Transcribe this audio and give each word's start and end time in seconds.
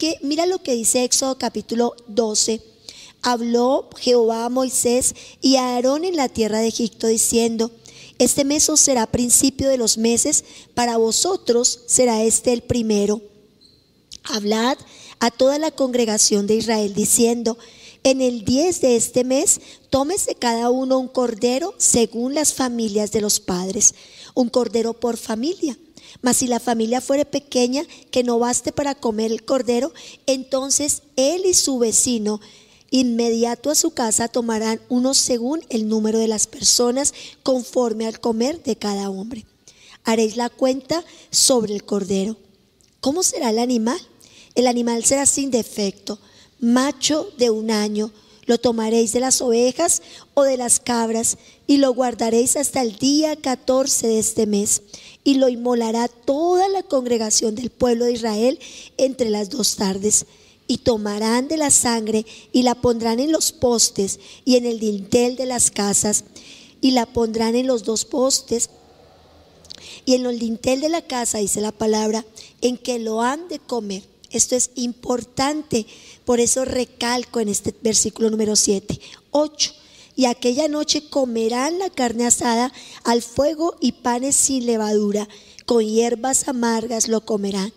que 0.00 0.18
mira 0.22 0.46
lo 0.46 0.62
que 0.62 0.74
dice 0.74 1.04
Éxodo 1.04 1.36
capítulo 1.36 1.94
12. 2.08 2.62
Habló 3.20 3.90
Jehová 3.98 4.46
a 4.46 4.48
Moisés 4.48 5.14
y 5.42 5.56
a 5.56 5.74
Aarón 5.74 6.04
en 6.04 6.16
la 6.16 6.30
tierra 6.30 6.60
de 6.60 6.68
Egipto 6.68 7.06
diciendo, 7.06 7.70
este 8.18 8.46
mes 8.46 8.68
os 8.70 8.80
será 8.80 9.06
principio 9.06 9.68
de 9.68 9.76
los 9.76 9.98
meses, 9.98 10.44
para 10.72 10.96
vosotros 10.96 11.80
será 11.86 12.22
este 12.22 12.54
el 12.54 12.62
primero. 12.62 13.20
Hablad 14.24 14.78
a 15.18 15.30
toda 15.30 15.58
la 15.58 15.70
congregación 15.70 16.46
de 16.46 16.54
Israel 16.54 16.94
diciendo, 16.94 17.58
en 18.02 18.22
el 18.22 18.46
10 18.46 18.80
de 18.80 18.96
este 18.96 19.24
mes, 19.24 19.60
tómese 19.90 20.34
cada 20.34 20.70
uno 20.70 20.98
un 20.98 21.08
cordero 21.08 21.74
según 21.76 22.34
las 22.34 22.54
familias 22.54 23.12
de 23.12 23.20
los 23.20 23.38
padres, 23.38 23.94
un 24.34 24.48
cordero 24.48 24.94
por 24.94 25.18
familia. 25.18 25.76
Mas 26.22 26.38
si 26.38 26.46
la 26.46 26.60
familia 26.60 27.00
fuere 27.00 27.24
pequeña, 27.24 27.84
que 28.10 28.22
no 28.22 28.38
baste 28.38 28.72
para 28.72 28.94
comer 28.94 29.30
el 29.30 29.44
cordero, 29.44 29.92
entonces 30.26 31.02
él 31.16 31.42
y 31.46 31.54
su 31.54 31.78
vecino 31.78 32.40
inmediato 32.90 33.70
a 33.70 33.74
su 33.74 33.92
casa 33.92 34.28
tomarán 34.28 34.80
uno 34.88 35.14
según 35.14 35.62
el 35.68 35.88
número 35.88 36.18
de 36.18 36.28
las 36.28 36.46
personas, 36.46 37.14
conforme 37.42 38.06
al 38.06 38.20
comer 38.20 38.62
de 38.62 38.76
cada 38.76 39.10
hombre. 39.10 39.46
Haréis 40.04 40.36
la 40.36 40.50
cuenta 40.50 41.04
sobre 41.30 41.74
el 41.74 41.84
cordero. 41.84 42.36
¿Cómo 43.00 43.22
será 43.22 43.50
el 43.50 43.58
animal? 43.58 44.00
El 44.54 44.66
animal 44.66 45.04
será 45.04 45.26
sin 45.26 45.50
defecto 45.50 46.18
macho 46.60 47.32
de 47.38 47.50
un 47.50 47.70
año. 47.70 48.12
Lo 48.46 48.58
tomaréis 48.58 49.12
de 49.12 49.20
las 49.20 49.40
ovejas 49.42 50.02
o 50.34 50.42
de 50.42 50.56
las 50.56 50.80
cabras 50.80 51.38
y 51.66 51.76
lo 51.76 51.92
guardaréis 51.94 52.56
hasta 52.56 52.82
el 52.82 52.96
día 52.96 53.36
14 53.36 54.08
de 54.08 54.18
este 54.18 54.46
mes. 54.46 54.82
Y 55.22 55.34
lo 55.34 55.48
inmolará 55.48 56.08
toda 56.08 56.68
la 56.68 56.82
congregación 56.82 57.54
del 57.54 57.70
pueblo 57.70 58.06
de 58.06 58.12
Israel 58.12 58.58
entre 58.96 59.30
las 59.30 59.50
dos 59.50 59.76
tardes. 59.76 60.26
Y 60.66 60.78
tomarán 60.78 61.48
de 61.48 61.56
la 61.56 61.70
sangre 61.70 62.24
y 62.52 62.62
la 62.62 62.74
pondrán 62.74 63.20
en 63.20 63.32
los 63.32 63.52
postes 63.52 64.20
y 64.44 64.56
en 64.56 64.66
el 64.66 64.80
dintel 64.80 65.36
de 65.36 65.46
las 65.46 65.70
casas. 65.70 66.24
Y 66.80 66.92
la 66.92 67.06
pondrán 67.06 67.54
en 67.54 67.66
los 67.66 67.84
dos 67.84 68.04
postes 68.04 68.70
y 70.04 70.14
en 70.14 70.26
el 70.26 70.38
dintel 70.38 70.80
de 70.80 70.88
la 70.88 71.02
casa, 71.02 71.38
dice 71.38 71.60
la 71.60 71.72
palabra, 71.72 72.24
en 72.60 72.76
que 72.76 72.98
lo 72.98 73.22
han 73.22 73.48
de 73.48 73.58
comer. 73.58 74.02
Esto 74.30 74.54
es 74.54 74.70
importante 74.76 75.86
por 76.30 76.38
eso 76.38 76.64
recalco 76.64 77.40
en 77.40 77.48
este 77.48 77.74
versículo 77.82 78.30
número 78.30 78.54
7, 78.54 79.00
8. 79.32 79.72
Y 80.14 80.26
aquella 80.26 80.68
noche 80.68 81.08
comerán 81.10 81.80
la 81.80 81.90
carne 81.90 82.24
asada 82.24 82.72
al 83.02 83.20
fuego 83.20 83.74
y 83.80 83.90
panes 83.90 84.36
sin 84.36 84.64
levadura, 84.64 85.28
con 85.66 85.84
hierbas 85.84 86.46
amargas 86.46 87.08
lo 87.08 87.24
comerán. 87.24 87.72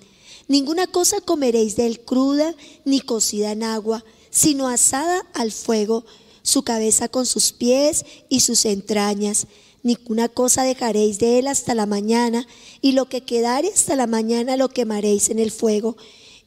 Ninguna 0.48 0.86
cosa 0.86 1.20
comeréis 1.20 1.76
de 1.78 1.88
él 1.88 2.02
cruda 2.02 2.54
ni 2.86 3.00
cocida 3.00 3.54
en 3.54 3.64
agua, 3.64 4.06
sino 4.30 4.68
asada 4.68 5.26
al 5.34 5.52
fuego, 5.52 6.06
su 6.44 6.62
cabeza 6.62 7.08
con 7.08 7.26
sus 7.26 7.54
pies 7.54 8.06
y 8.30 8.42
sus 8.42 8.66
entrañas. 8.66 9.48
Ninguna 9.82 10.30
cosa 10.30 10.62
dejaréis 10.62 11.18
de 11.18 11.40
él 11.40 11.48
hasta 11.48 11.74
la 11.74 11.88
mañana, 11.88 12.46
y 12.84 12.92
lo 12.92 13.10
que 13.10 13.22
quedare 13.22 13.70
hasta 13.70 13.96
la 13.96 14.06
mañana 14.06 14.58
lo 14.58 14.70
quemaréis 14.70 15.32
en 15.32 15.40
el 15.40 15.50
fuego, 15.50 15.98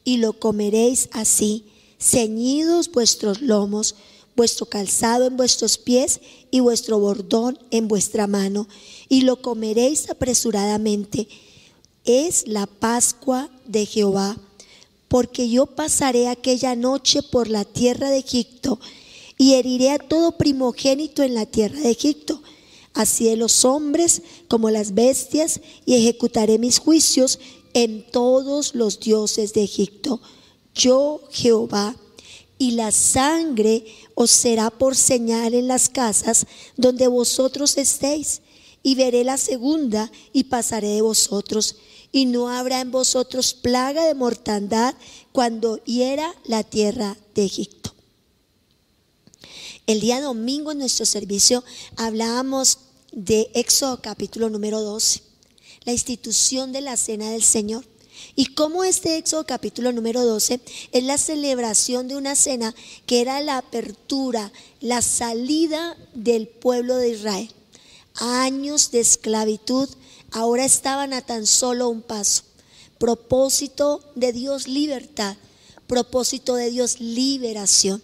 y 0.04 0.18
lo 0.18 0.34
comeréis 0.34 1.08
así 1.10 1.64
ceñidos 1.98 2.90
vuestros 2.90 3.40
lomos, 3.40 3.94
vuestro 4.34 4.66
calzado 4.66 5.26
en 5.26 5.36
vuestros 5.36 5.78
pies 5.78 6.20
y 6.50 6.60
vuestro 6.60 6.98
bordón 6.98 7.58
en 7.70 7.88
vuestra 7.88 8.26
mano, 8.26 8.68
y 9.08 9.22
lo 9.22 9.40
comeréis 9.40 10.10
apresuradamente. 10.10 11.28
Es 12.04 12.46
la 12.46 12.66
Pascua 12.66 13.50
de 13.66 13.86
Jehová, 13.86 14.36
porque 15.08 15.48
yo 15.48 15.66
pasaré 15.66 16.28
aquella 16.28 16.76
noche 16.76 17.22
por 17.22 17.48
la 17.48 17.64
tierra 17.64 18.10
de 18.10 18.18
Egipto 18.18 18.78
y 19.38 19.54
heriré 19.54 19.90
a 19.90 19.98
todo 19.98 20.36
primogénito 20.36 21.22
en 21.22 21.34
la 21.34 21.46
tierra 21.46 21.80
de 21.80 21.90
Egipto, 21.90 22.42
así 22.94 23.24
de 23.24 23.36
los 23.36 23.64
hombres 23.64 24.22
como 24.48 24.70
las 24.70 24.94
bestias, 24.94 25.60
y 25.84 25.94
ejecutaré 25.94 26.58
mis 26.58 26.78
juicios 26.78 27.38
en 27.74 28.06
todos 28.10 28.74
los 28.74 29.00
dioses 29.00 29.52
de 29.52 29.62
Egipto 29.64 30.20
yo 30.76 31.22
Jehová, 31.32 31.96
y 32.58 32.72
la 32.72 32.90
sangre 32.92 33.84
os 34.14 34.30
será 34.30 34.70
por 34.70 34.96
señal 34.96 35.52
en 35.54 35.68
las 35.68 35.88
casas 35.88 36.46
donde 36.76 37.08
vosotros 37.08 37.76
estéis, 37.76 38.42
y 38.82 38.94
veré 38.94 39.24
la 39.24 39.36
segunda 39.36 40.12
y 40.32 40.44
pasaré 40.44 40.88
de 40.88 41.02
vosotros, 41.02 41.76
y 42.12 42.26
no 42.26 42.48
habrá 42.48 42.80
en 42.80 42.92
vosotros 42.92 43.52
plaga 43.52 44.06
de 44.06 44.14
mortandad 44.14 44.94
cuando 45.32 45.82
hiera 45.84 46.32
la 46.44 46.62
tierra 46.62 47.16
de 47.34 47.44
Egipto. 47.44 47.94
El 49.86 50.00
día 50.00 50.20
domingo 50.20 50.72
en 50.72 50.78
nuestro 50.78 51.04
servicio 51.04 51.64
hablábamos 51.96 52.78
de 53.12 53.50
Éxodo 53.54 54.00
capítulo 54.00 54.50
número 54.50 54.80
12, 54.80 55.22
la 55.84 55.92
institución 55.92 56.72
de 56.72 56.80
la 56.80 56.96
cena 56.96 57.30
del 57.30 57.42
Señor. 57.42 57.84
Y 58.34 58.46
como 58.54 58.84
este 58.84 59.16
Éxodo 59.16 59.46
capítulo 59.46 59.92
número 59.92 60.24
12 60.24 60.60
es 60.92 61.04
la 61.04 61.18
celebración 61.18 62.08
de 62.08 62.16
una 62.16 62.34
cena 62.34 62.74
que 63.06 63.20
era 63.20 63.40
la 63.40 63.58
apertura, 63.58 64.52
la 64.80 65.02
salida 65.02 65.96
del 66.14 66.48
pueblo 66.48 66.96
de 66.96 67.10
Israel. 67.10 67.50
Años 68.14 68.90
de 68.90 69.00
esclavitud 69.00 69.88
ahora 70.30 70.64
estaban 70.64 71.12
a 71.12 71.22
tan 71.22 71.46
solo 71.46 71.88
un 71.88 72.02
paso. 72.02 72.42
Propósito 72.98 74.02
de 74.14 74.32
Dios 74.32 74.68
libertad, 74.68 75.36
propósito 75.86 76.56
de 76.56 76.70
Dios 76.70 77.00
liberación. 77.00 78.02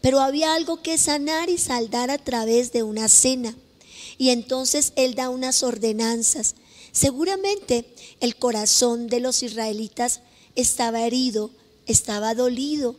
Pero 0.00 0.20
había 0.20 0.54
algo 0.54 0.82
que 0.82 0.98
sanar 0.98 1.48
y 1.48 1.58
saldar 1.58 2.10
a 2.10 2.18
través 2.18 2.72
de 2.72 2.82
una 2.82 3.08
cena. 3.08 3.56
Y 4.18 4.30
entonces 4.30 4.92
Él 4.96 5.14
da 5.14 5.30
unas 5.30 5.62
ordenanzas. 5.62 6.54
Seguramente 6.92 7.86
el 8.20 8.36
corazón 8.36 9.08
de 9.08 9.20
los 9.20 9.42
israelitas 9.42 10.20
estaba 10.54 11.06
herido, 11.06 11.50
estaba 11.86 12.34
dolido. 12.34 12.96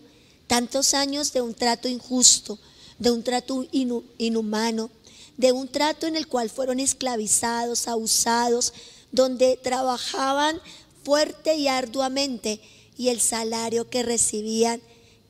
Tantos 0.47 0.93
años 0.93 1.31
de 1.31 1.41
un 1.41 1.53
trato 1.53 1.87
injusto, 1.87 2.59
de 2.99 3.11
un 3.11 3.23
trato 3.23 3.65
inhumano, 3.71 4.89
de 5.37 5.51
un 5.51 5.67
trato 5.67 6.07
en 6.07 6.15
el 6.15 6.27
cual 6.27 6.49
fueron 6.49 6.79
esclavizados, 6.79 7.87
abusados, 7.87 8.73
donde 9.11 9.57
trabajaban 9.61 10.59
fuerte 11.03 11.55
y 11.55 11.67
arduamente 11.67 12.59
y 12.97 13.09
el 13.09 13.19
salario 13.19 13.89
que 13.89 14.03
recibían 14.03 14.81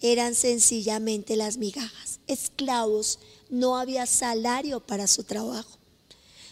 eran 0.01 0.35
sencillamente 0.35 1.35
las 1.35 1.57
migajas. 1.57 2.19
Esclavos, 2.27 3.19
no 3.49 3.77
había 3.77 4.05
salario 4.05 4.79
para 4.79 5.07
su 5.07 5.23
trabajo. 5.23 5.77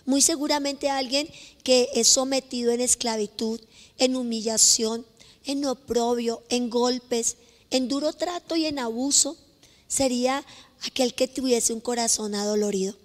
Muy 0.06 0.22
seguramente 0.22 0.89
alguien 0.89 1.29
que 1.63 1.89
es 1.94 2.07
sometido 2.07 2.72
en 2.72 2.81
esclavitud, 2.81 3.59
en 3.97 4.16
humillación, 4.16 5.06
en 5.45 5.66
oprobio, 5.66 6.41
en 6.50 6.69
golpes, 6.69 7.38
en 7.69 7.88
duro 7.88 8.13
trato 8.13 8.56
y 8.56 8.66
en 8.66 8.79
abuso, 8.79 9.38
sería 9.88 10.45
aquel 10.85 11.13
que 11.13 11.28
tuviese 11.28 11.73
un 11.73 11.81
corazón 11.81 12.35
adolorido. 12.35 12.95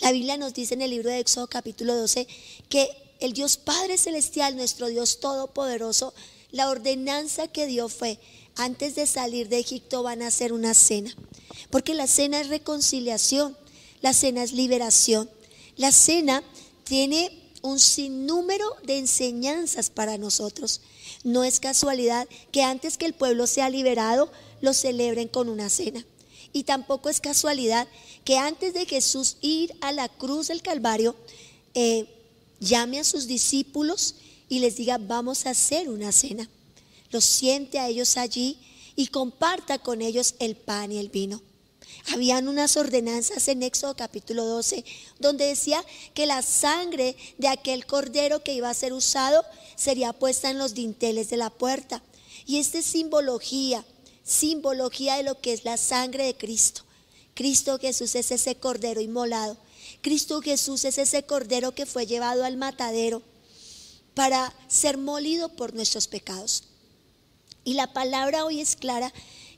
La 0.00 0.12
Biblia 0.12 0.36
nos 0.36 0.54
dice 0.54 0.74
en 0.74 0.82
el 0.82 0.90
libro 0.90 1.10
de 1.10 1.20
Éxodo 1.20 1.46
capítulo 1.46 1.94
12 1.94 2.26
que 2.68 2.88
el 3.20 3.32
Dios 3.32 3.56
Padre 3.56 3.98
Celestial, 3.98 4.56
nuestro 4.56 4.88
Dios 4.88 5.20
Todopoderoso, 5.20 6.12
la 6.50 6.68
ordenanza 6.68 7.48
que 7.48 7.66
dio 7.66 7.88
fue, 7.88 8.18
antes 8.56 8.94
de 8.94 9.06
salir 9.06 9.48
de 9.48 9.58
Egipto 9.58 10.02
van 10.02 10.22
a 10.22 10.26
hacer 10.26 10.52
una 10.52 10.74
cena, 10.74 11.14
porque 11.70 11.94
la 11.94 12.06
cena 12.06 12.40
es 12.40 12.48
reconciliación, 12.48 13.56
la 14.00 14.12
cena 14.12 14.42
es 14.42 14.52
liberación. 14.52 15.30
La 15.76 15.92
cena 15.92 16.42
tiene 16.84 17.42
un 17.62 17.78
sinnúmero 17.78 18.66
de 18.84 18.98
enseñanzas 18.98 19.90
para 19.90 20.18
nosotros. 20.18 20.80
No 21.24 21.44
es 21.44 21.60
casualidad 21.60 22.28
que 22.50 22.62
antes 22.62 22.98
que 22.98 23.06
el 23.06 23.14
pueblo 23.14 23.46
sea 23.46 23.70
liberado, 23.70 24.30
lo 24.60 24.74
celebren 24.74 25.28
con 25.28 25.48
una 25.48 25.70
cena. 25.70 26.04
Y 26.52 26.64
tampoco 26.64 27.08
es 27.08 27.20
casualidad 27.20 27.88
que 28.24 28.36
antes 28.36 28.74
de 28.74 28.86
Jesús 28.86 29.36
ir 29.40 29.74
a 29.80 29.92
la 29.92 30.08
cruz 30.08 30.48
del 30.48 30.62
Calvario, 30.62 31.16
eh, 31.74 32.06
llame 32.60 33.00
a 33.00 33.04
sus 33.04 33.26
discípulos 33.26 34.16
y 34.48 34.58
les 34.58 34.76
diga, 34.76 34.98
vamos 34.98 35.46
a 35.46 35.50
hacer 35.50 35.88
una 35.88 36.12
cena. 36.12 36.48
Los 37.10 37.24
siente 37.24 37.78
a 37.78 37.88
ellos 37.88 38.16
allí 38.16 38.58
y 38.96 39.06
comparta 39.06 39.78
con 39.78 40.02
ellos 40.02 40.34
el 40.38 40.56
pan 40.56 40.92
y 40.92 40.98
el 40.98 41.08
vino. 41.08 41.40
Habían 42.08 42.48
unas 42.48 42.76
ordenanzas 42.76 43.46
en 43.48 43.62
Éxodo 43.62 43.94
capítulo 43.94 44.44
12 44.44 44.84
donde 45.20 45.46
decía 45.46 45.84
que 46.14 46.26
la 46.26 46.42
sangre 46.42 47.16
de 47.38 47.48
aquel 47.48 47.86
cordero 47.86 48.42
que 48.42 48.54
iba 48.54 48.68
a 48.68 48.74
ser 48.74 48.92
usado 48.92 49.44
sería 49.76 50.12
puesta 50.12 50.50
en 50.50 50.58
los 50.58 50.74
dinteles 50.74 51.30
de 51.30 51.36
la 51.36 51.50
puerta. 51.50 52.02
Y 52.44 52.58
esta 52.58 52.78
es 52.78 52.86
simbología, 52.86 53.84
simbología 54.24 55.16
de 55.16 55.22
lo 55.22 55.40
que 55.40 55.52
es 55.52 55.64
la 55.64 55.76
sangre 55.76 56.24
de 56.24 56.36
Cristo. 56.36 56.82
Cristo 57.34 57.78
Jesús 57.78 58.14
es 58.16 58.30
ese 58.30 58.56
cordero 58.56 59.00
inmolado. 59.00 59.56
Cristo 60.00 60.42
Jesús 60.42 60.84
es 60.84 60.98
ese 60.98 61.22
cordero 61.22 61.72
que 61.72 61.86
fue 61.86 62.06
llevado 62.06 62.44
al 62.44 62.56
matadero 62.56 63.22
para 64.14 64.52
ser 64.68 64.98
molido 64.98 65.50
por 65.50 65.72
nuestros 65.72 66.08
pecados. 66.08 66.64
Y 67.64 67.74
la 67.74 67.92
palabra 67.92 68.44
hoy 68.44 68.60
es 68.60 68.74
clara 68.74 69.12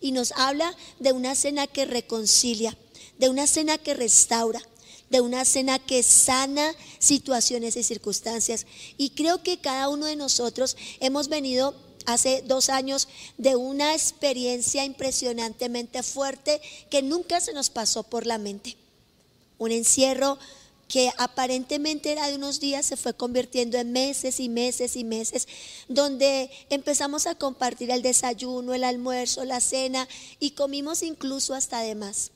y 0.04 0.12
nos 0.12 0.32
habla 0.32 0.76
de 0.98 1.12
una 1.12 1.34
cena 1.34 1.66
que 1.66 1.86
reconcilia, 1.86 2.76
de 3.16 3.30
una 3.30 3.46
cena 3.46 3.78
que 3.78 3.94
restaura, 3.94 4.60
de 5.08 5.22
una 5.22 5.46
cena 5.46 5.78
que 5.78 6.02
sana 6.02 6.74
situaciones 6.98 7.74
y 7.76 7.82
circunstancias. 7.82 8.66
Y 8.98 9.10
creo 9.10 9.42
que 9.42 9.60
cada 9.60 9.88
uno 9.88 10.04
de 10.04 10.16
nosotros 10.16 10.76
hemos 11.00 11.28
venido 11.28 11.74
hace 12.04 12.42
dos 12.42 12.68
años 12.68 13.08
de 13.38 13.56
una 13.56 13.94
experiencia 13.94 14.84
impresionantemente 14.84 16.02
fuerte 16.02 16.60
que 16.90 17.00
nunca 17.00 17.40
se 17.40 17.54
nos 17.54 17.70
pasó 17.70 18.02
por 18.02 18.26
la 18.26 18.36
mente. 18.36 18.76
Un 19.56 19.72
encierro 19.72 20.38
que 20.88 21.10
aparentemente 21.18 22.12
era 22.12 22.28
de 22.28 22.36
unos 22.36 22.60
días, 22.60 22.86
se 22.86 22.96
fue 22.96 23.14
convirtiendo 23.14 23.78
en 23.78 23.92
meses 23.92 24.40
y 24.40 24.48
meses 24.48 24.96
y 24.96 25.04
meses, 25.04 25.48
donde 25.88 26.50
empezamos 26.70 27.26
a 27.26 27.34
compartir 27.34 27.90
el 27.90 28.02
desayuno, 28.02 28.74
el 28.74 28.84
almuerzo, 28.84 29.44
la 29.44 29.60
cena 29.60 30.08
y 30.40 30.52
comimos 30.52 31.02
incluso 31.02 31.54
hasta 31.54 31.80
de 31.80 31.94
más. 31.94 32.30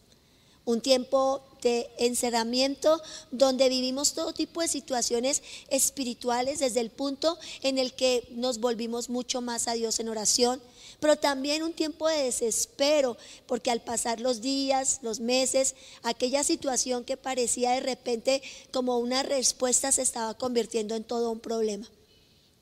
Un 0.65 0.81
tiempo 0.81 1.43
de 1.63 1.91
encerramiento 1.99 3.03
donde 3.31 3.69
vivimos 3.69 4.13
todo 4.13 4.33
tipo 4.33 4.61
de 4.61 4.69
situaciones 4.69 5.43
espirituales 5.71 6.59
desde 6.59 6.81
el 6.81 6.91
punto 6.91 7.39
en 7.63 7.79
el 7.79 7.95
que 7.95 8.29
nos 8.33 8.59
volvimos 8.59 9.09
mucho 9.09 9.41
más 9.41 9.67
a 9.67 9.73
Dios 9.73 9.99
en 9.99 10.09
oración, 10.09 10.61
pero 11.01 11.17
también 11.17 11.63
un 11.63 11.73
tiempo 11.73 12.09
de 12.09 12.25
desespero, 12.25 13.17
porque 13.47 13.71
al 13.71 13.81
pasar 13.81 14.21
los 14.21 14.41
días, 14.41 14.99
los 15.03 15.21
meses, 15.21 15.75
aquella 16.03 16.43
situación 16.43 17.05
que 17.05 17.17
parecía 17.17 17.73
de 17.73 17.81
repente 17.81 18.43
como 18.73 18.99
una 18.99 19.23
respuesta 19.23 19.93
se 19.93 20.03
estaba 20.03 20.35
convirtiendo 20.35 20.97
en 20.97 21.05
todo 21.05 21.31
un 21.31 21.41
problema. 21.41 21.89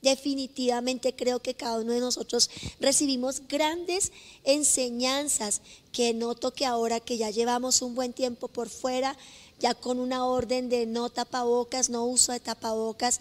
Definitivamente 0.01 1.15
creo 1.15 1.39
que 1.39 1.55
cada 1.55 1.79
uno 1.79 1.91
de 1.91 1.99
nosotros 1.99 2.51
recibimos 2.79 3.41
grandes 3.47 4.11
enseñanzas 4.43 5.61
que 5.91 6.13
noto 6.13 6.53
que 6.53 6.67
ahora 6.67 6.99
que 6.99 7.17
ya 7.17 7.31
llevamos 7.31 7.81
un 7.81 7.95
buen 7.95 8.13
tiempo 8.13 8.47
por 8.47 8.69
fuera, 8.69 9.17
ya 9.59 9.73
con 9.73 9.99
una 9.99 10.25
orden 10.25 10.69
de 10.69 10.85
no 10.85 11.09
tapabocas, 11.09 11.89
no 11.89 12.05
uso 12.05 12.31
de 12.31 12.39
tapabocas, 12.39 13.19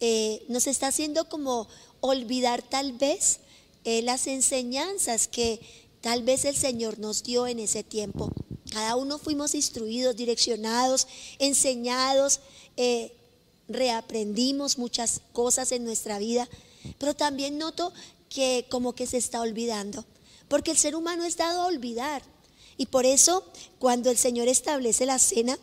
eh, 0.00 0.44
nos 0.48 0.66
está 0.66 0.88
haciendo 0.88 1.26
como 1.28 1.66
olvidar 2.00 2.62
tal 2.62 2.92
vez 2.92 3.40
eh, 3.84 4.02
las 4.02 4.26
enseñanzas 4.26 5.28
que 5.28 5.60
tal 6.00 6.22
vez 6.22 6.44
el 6.44 6.56
Señor 6.56 6.98
nos 6.98 7.22
dio 7.22 7.46
en 7.46 7.58
ese 7.58 7.82
tiempo. 7.82 8.32
Cada 8.70 8.96
uno 8.96 9.18
fuimos 9.18 9.54
instruidos, 9.54 10.16
direccionados, 10.16 11.06
enseñados, 11.38 12.40
eh, 12.76 13.12
reaprendimos 13.68 14.78
muchas 14.78 15.20
cosas 15.32 15.72
en 15.72 15.84
nuestra 15.84 16.18
vida, 16.18 16.48
pero 16.98 17.14
también 17.14 17.58
noto 17.58 17.92
que 18.28 18.66
como 18.70 18.94
que 18.94 19.06
se 19.06 19.16
está 19.16 19.40
olvidando, 19.40 20.04
porque 20.48 20.70
el 20.70 20.78
ser 20.78 20.94
humano 20.94 21.24
es 21.24 21.36
dado 21.36 21.62
a 21.62 21.66
olvidar. 21.66 22.22
Y 22.76 22.86
por 22.86 23.04
eso 23.04 23.44
cuando 23.78 24.10
el 24.10 24.16
Señor 24.16 24.48
establece 24.48 25.04
la 25.06 25.18
cena, 25.18 25.58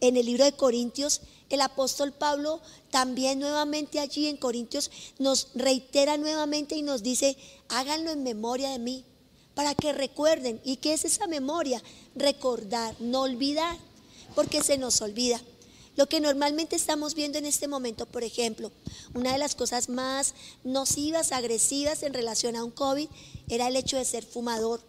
en 0.00 0.16
el 0.16 0.26
libro 0.26 0.44
de 0.44 0.52
Corintios, 0.52 1.22
el 1.50 1.60
apóstol 1.60 2.12
Pablo 2.12 2.60
también 2.90 3.38
nuevamente 3.38 4.00
allí 4.00 4.26
en 4.26 4.36
Corintios 4.36 4.90
nos 5.18 5.48
reitera 5.54 6.16
nuevamente 6.16 6.76
y 6.76 6.82
nos 6.82 7.02
dice, 7.02 7.36
háganlo 7.68 8.10
en 8.10 8.22
memoria 8.22 8.70
de 8.70 8.78
mí, 8.78 9.04
para 9.54 9.74
que 9.74 9.92
recuerden. 9.92 10.60
¿Y 10.64 10.76
qué 10.76 10.92
es 10.92 11.04
esa 11.04 11.26
memoria? 11.26 11.82
Recordar, 12.14 12.94
no 13.00 13.22
olvidar, 13.22 13.76
porque 14.34 14.62
se 14.62 14.76
nos 14.76 15.00
olvida. 15.00 15.40
Lo 15.96 16.08
que 16.08 16.20
normalmente 16.20 16.76
estamos 16.76 17.14
viendo 17.14 17.38
en 17.38 17.46
este 17.46 17.68
momento, 17.68 18.04
por 18.04 18.22
ejemplo, 18.22 18.70
una 19.14 19.32
de 19.32 19.38
las 19.38 19.54
cosas 19.54 19.88
más 19.88 20.34
nocivas, 20.62 21.32
agresivas 21.32 22.02
en 22.02 22.12
relación 22.12 22.54
a 22.54 22.64
un 22.64 22.70
COVID 22.70 23.08
era 23.48 23.68
el 23.68 23.76
hecho 23.76 23.96
de 23.96 24.04
ser 24.04 24.24
fumador. 24.24 24.82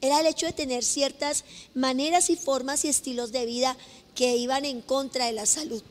Era 0.00 0.20
el 0.20 0.26
hecho 0.26 0.46
de 0.46 0.52
tener 0.52 0.82
ciertas 0.84 1.44
maneras 1.74 2.30
y 2.30 2.36
formas 2.36 2.84
y 2.84 2.88
estilos 2.88 3.30
de 3.30 3.44
vida 3.44 3.76
que 4.14 4.36
iban 4.36 4.64
en 4.64 4.82
contra 4.82 5.26
de 5.26 5.32
la 5.32 5.46
salud. 5.46 5.82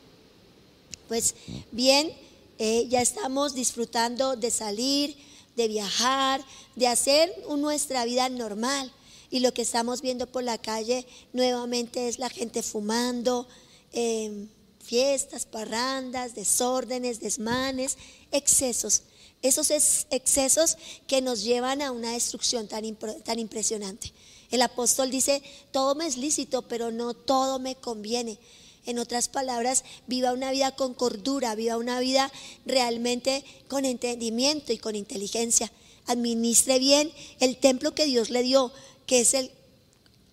Pues 1.08 1.34
bien, 1.70 2.12
eh, 2.58 2.86
ya 2.88 3.00
estamos 3.00 3.54
disfrutando 3.54 4.36
de 4.36 4.50
salir, 4.50 5.16
de 5.56 5.68
viajar, 5.68 6.44
de 6.76 6.86
hacer 6.86 7.32
nuestra 7.48 8.04
vida 8.04 8.28
normal. 8.28 8.92
Y 9.30 9.40
lo 9.40 9.52
que 9.52 9.62
estamos 9.62 10.02
viendo 10.02 10.26
por 10.26 10.44
la 10.44 10.58
calle 10.58 11.06
nuevamente 11.32 12.08
es 12.08 12.18
la 12.18 12.28
gente 12.28 12.62
fumando, 12.62 13.48
em, 13.92 14.48
fiestas, 14.82 15.46
parrandas, 15.46 16.34
desórdenes, 16.34 17.20
desmanes, 17.20 17.96
excesos. 18.30 19.02
Esos 19.40 19.70
excesos 19.70 20.76
que 21.06 21.20
nos 21.20 21.42
llevan 21.42 21.82
a 21.82 21.90
una 21.90 22.12
destrucción 22.12 22.68
tan, 22.68 22.96
tan 23.24 23.38
impresionante. 23.38 24.12
El 24.52 24.60
apóstol 24.62 25.10
dice, 25.10 25.42
todo 25.72 25.94
me 25.94 26.06
es 26.06 26.18
lícito, 26.18 26.62
pero 26.62 26.92
no 26.92 27.14
todo 27.14 27.58
me 27.58 27.74
conviene. 27.74 28.38
En 28.84 28.98
otras 28.98 29.28
palabras, 29.28 29.82
viva 30.06 30.34
una 30.34 30.50
vida 30.50 30.76
con 30.76 30.92
cordura, 30.92 31.54
viva 31.54 31.78
una 31.78 32.00
vida 32.00 32.30
realmente 32.66 33.44
con 33.68 33.86
entendimiento 33.86 34.72
y 34.72 34.78
con 34.78 34.94
inteligencia. 34.94 35.72
Administre 36.06 36.78
bien 36.78 37.10
el 37.40 37.56
templo 37.56 37.94
que 37.94 38.04
Dios 38.04 38.28
le 38.28 38.42
dio, 38.42 38.70
que 39.06 39.20
es 39.20 39.32
el 39.32 39.50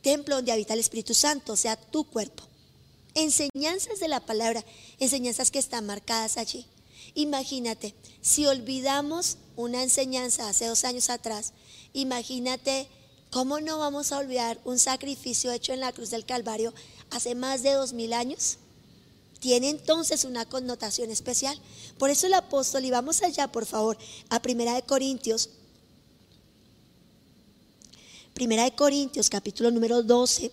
templo 0.02 0.36
donde 0.36 0.52
habita 0.52 0.74
el 0.74 0.82
Espíritu 0.82 1.14
Santo, 1.14 1.54
o 1.54 1.58
sea, 1.58 1.78
tu 1.78 2.04
cuerpo. 2.04 2.44
Enseñanzas 3.16 4.02
de 4.02 4.10
la 4.10 4.20
palabra, 4.20 4.66
enseñanzas 5.00 5.50
que 5.50 5.60
están 5.60 5.86
marcadas 5.86 6.38
allí. 6.38 6.66
Imagínate, 7.16 7.96
si 8.22 8.46
olvidamos 8.46 9.38
una 9.56 9.82
enseñanza 9.82 10.50
hace 10.50 10.66
dos 10.66 10.84
años 10.84 11.10
atrás, 11.10 11.54
imagínate 11.94 12.90
cómo 13.30 13.60
no 13.60 13.78
vamos 13.78 14.12
a 14.12 14.18
olvidar 14.18 14.60
un 14.66 14.80
sacrificio 14.80 15.52
hecho 15.52 15.74
en 15.74 15.80
la 15.80 15.92
cruz 15.92 16.10
del 16.10 16.26
Calvario 16.26 16.74
hace 17.12 17.36
más 17.36 17.64
de 17.64 17.74
dos 17.74 17.94
mil 17.94 18.14
años. 18.14 18.58
Tiene 19.40 19.70
entonces 19.70 20.26
una 20.26 20.46
connotación 20.46 21.12
especial. 21.12 21.58
Por 21.98 22.10
eso 22.10 22.28
el 22.28 22.34
apóstol, 22.34 22.84
y 22.84 22.92
vamos 22.92 23.24
allá 23.24 23.48
por 23.48 23.66
favor, 23.66 23.98
a 24.30 24.42
Primera 24.42 24.74
de 24.74 24.82
Corintios, 24.82 25.50
Primera 28.34 28.64
de 28.64 28.72
Corintios, 28.76 29.30
capítulo 29.30 29.72
número 29.72 30.02
12. 30.02 30.52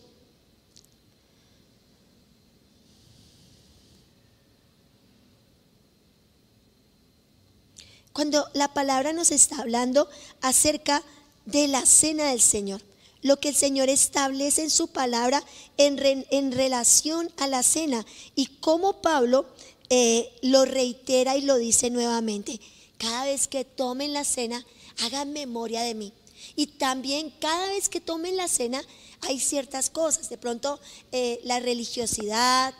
cuando 8.17 8.49
la 8.55 8.72
palabra 8.72 9.12
nos 9.12 9.31
está 9.31 9.61
hablando 9.61 10.08
acerca 10.40 11.00
de 11.00 11.05
la 11.46 11.87
cena 11.87 12.31
del 12.31 12.40
Señor, 12.40 12.82
lo 13.22 13.38
que 13.38 13.50
el 13.50 13.54
Señor 13.54 13.88
establece 13.88 14.62
en 14.62 14.70
su 14.70 14.88
palabra 14.88 15.43
en, 15.76 16.26
en 16.31 16.53
relación 16.53 17.31
a 17.38 17.46
la 17.46 17.62
cena 17.62 18.05
y 18.34 18.46
cómo 18.60 19.00
Pablo 19.00 19.46
eh, 19.91 20.31
lo 20.43 20.65
reitera 20.65 21.36
y 21.36 21.43
lo 21.43 21.56
dice 21.56 21.91
nuevamente. 21.91 22.60
Cada 22.98 23.24
vez 23.24 23.46
que 23.48 23.65
tomen 23.65 24.12
la 24.12 24.24
cena, 24.24 24.65
hagan 25.03 25.32
memoria 25.32 25.82
de 25.82 25.94
mí. 25.94 26.12
Y 26.55 26.67
también 26.67 27.32
cada 27.41 27.69
vez 27.69 27.88
que 27.88 28.00
tomen 28.00 28.36
la 28.36 28.48
cena, 28.48 28.82
hay 29.22 29.38
ciertas 29.41 29.91
cosas. 29.91 30.29
De 30.29 30.38
pronto, 30.38 30.81
eh, 31.12 31.41
la 31.44 31.60
religiosidad, 31.60 32.74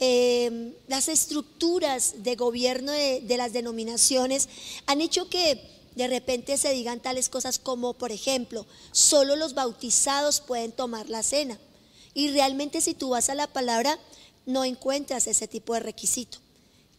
Em, 0.00 0.74
las 0.86 1.08
estructuras 1.08 2.22
de 2.22 2.36
gobierno 2.36 2.92
de, 2.92 3.20
de 3.20 3.36
las 3.36 3.52
denominaciones 3.52 4.48
han 4.86 5.00
hecho 5.00 5.28
que 5.28 5.60
de 5.94 6.08
repente 6.08 6.56
se 6.56 6.72
digan 6.72 7.00
tales 7.00 7.28
cosas 7.28 7.58
como, 7.58 7.94
por 7.94 8.12
ejemplo, 8.12 8.66
solo 8.92 9.36
los 9.36 9.54
bautizados 9.54 10.40
pueden 10.40 10.72
tomar 10.72 11.08
la 11.08 11.22
cena. 11.22 11.58
Y 12.14 12.30
realmente 12.30 12.80
si 12.80 12.94
tú 12.94 13.10
vas 13.10 13.28
a 13.28 13.34
la 13.34 13.46
palabra, 13.46 13.98
no 14.46 14.64
encuentras 14.64 15.26
ese 15.26 15.48
tipo 15.48 15.74
de 15.74 15.80
requisito. 15.80 16.38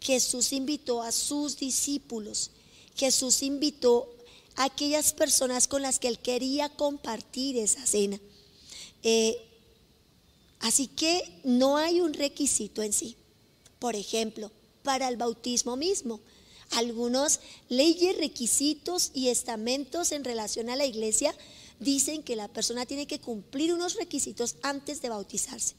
Jesús 0.01 0.53
invitó 0.53 1.01
a 1.01 1.11
sus 1.11 1.57
discípulos, 1.57 2.51
Jesús 2.95 3.43
invitó 3.43 4.09
a 4.55 4.65
aquellas 4.65 5.13
personas 5.13 5.67
con 5.67 5.81
las 5.81 5.99
que 5.99 6.07
él 6.07 6.19
quería 6.19 6.69
compartir 6.69 7.57
esa 7.57 7.85
cena. 7.85 8.19
Eh, 9.03 9.45
Así 10.59 10.87
que 10.87 11.23
no 11.43 11.77
hay 11.77 12.01
un 12.01 12.13
requisito 12.13 12.83
en 12.83 12.93
sí. 12.93 13.15
Por 13.79 13.95
ejemplo, 13.95 14.51
para 14.83 15.07
el 15.07 15.17
bautismo 15.17 15.75
mismo, 15.77 16.19
algunos 16.71 17.39
leyes, 17.67 18.17
requisitos 18.17 19.11
y 19.13 19.29
estamentos 19.29 20.11
en 20.11 20.23
relación 20.23 20.69
a 20.69 20.75
la 20.75 20.85
iglesia 20.85 21.35
dicen 21.79 22.23
que 22.23 22.35
la 22.35 22.47
persona 22.47 22.85
tiene 22.85 23.07
que 23.07 23.19
cumplir 23.19 23.73
unos 23.73 23.95
requisitos 23.95 24.55
antes 24.61 25.01
de 25.01 25.09
bautizarse. 25.09 25.75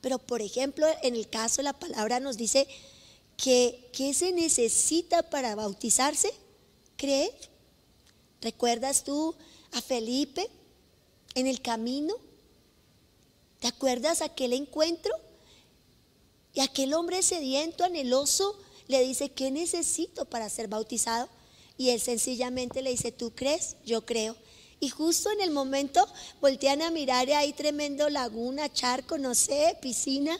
Pero, 0.00 0.18
por 0.18 0.42
ejemplo, 0.42 0.86
en 1.02 1.14
el 1.14 1.28
caso 1.28 1.56
de 1.58 1.64
la 1.64 1.78
palabra 1.78 2.20
nos 2.20 2.36
dice 2.36 2.66
que 3.36 3.88
¿qué 3.92 4.14
se 4.14 4.32
necesita 4.32 5.22
para 5.22 5.54
bautizarse? 5.54 6.32
Creer. 6.96 7.32
¿Recuerdas 8.40 9.04
tú 9.04 9.34
a 9.72 9.82
Felipe 9.82 10.48
en 11.34 11.46
el 11.46 11.60
camino? 11.60 12.14
¿Te 13.60 13.68
acuerdas 13.68 14.22
aquel 14.22 14.52
encuentro? 14.52 15.14
Y 16.54 16.60
aquel 16.60 16.94
hombre 16.94 17.22
sediento, 17.22 17.84
anheloso, 17.84 18.58
le 18.88 19.02
dice, 19.02 19.30
¿qué 19.30 19.50
necesito 19.50 20.24
para 20.24 20.48
ser 20.48 20.68
bautizado? 20.68 21.28
Y 21.78 21.90
él 21.90 22.00
sencillamente 22.00 22.82
le 22.82 22.90
dice, 22.90 23.12
¿tú 23.12 23.32
crees? 23.34 23.76
Yo 23.84 24.04
creo. 24.04 24.36
Y 24.80 24.88
justo 24.88 25.30
en 25.30 25.40
el 25.40 25.50
momento 25.50 26.06
voltean 26.40 26.82
a 26.82 26.90
mirar 26.90 27.28
y 27.28 27.32
hay 27.32 27.52
tremendo 27.52 28.08
laguna, 28.08 28.72
charco, 28.72 29.16
no 29.16 29.34
sé, 29.34 29.76
piscina. 29.80 30.36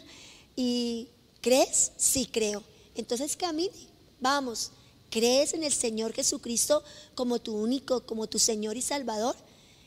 ¿Y 0.57 1.09
crees? 1.41 1.93
Sí 1.97 2.27
creo. 2.27 2.63
Entonces 2.95 3.37
camine, 3.37 3.73
vamos. 4.21 4.73
¿Crees 5.11 5.55
en 5.55 5.63
el 5.63 5.73
Señor 5.73 6.13
Jesucristo 6.13 6.83
como 7.15 7.39
tu 7.39 7.55
único, 7.55 8.05
como 8.07 8.27
tu 8.27 8.39
Señor 8.39 8.77
y 8.77 8.83
Salvador? 8.83 9.37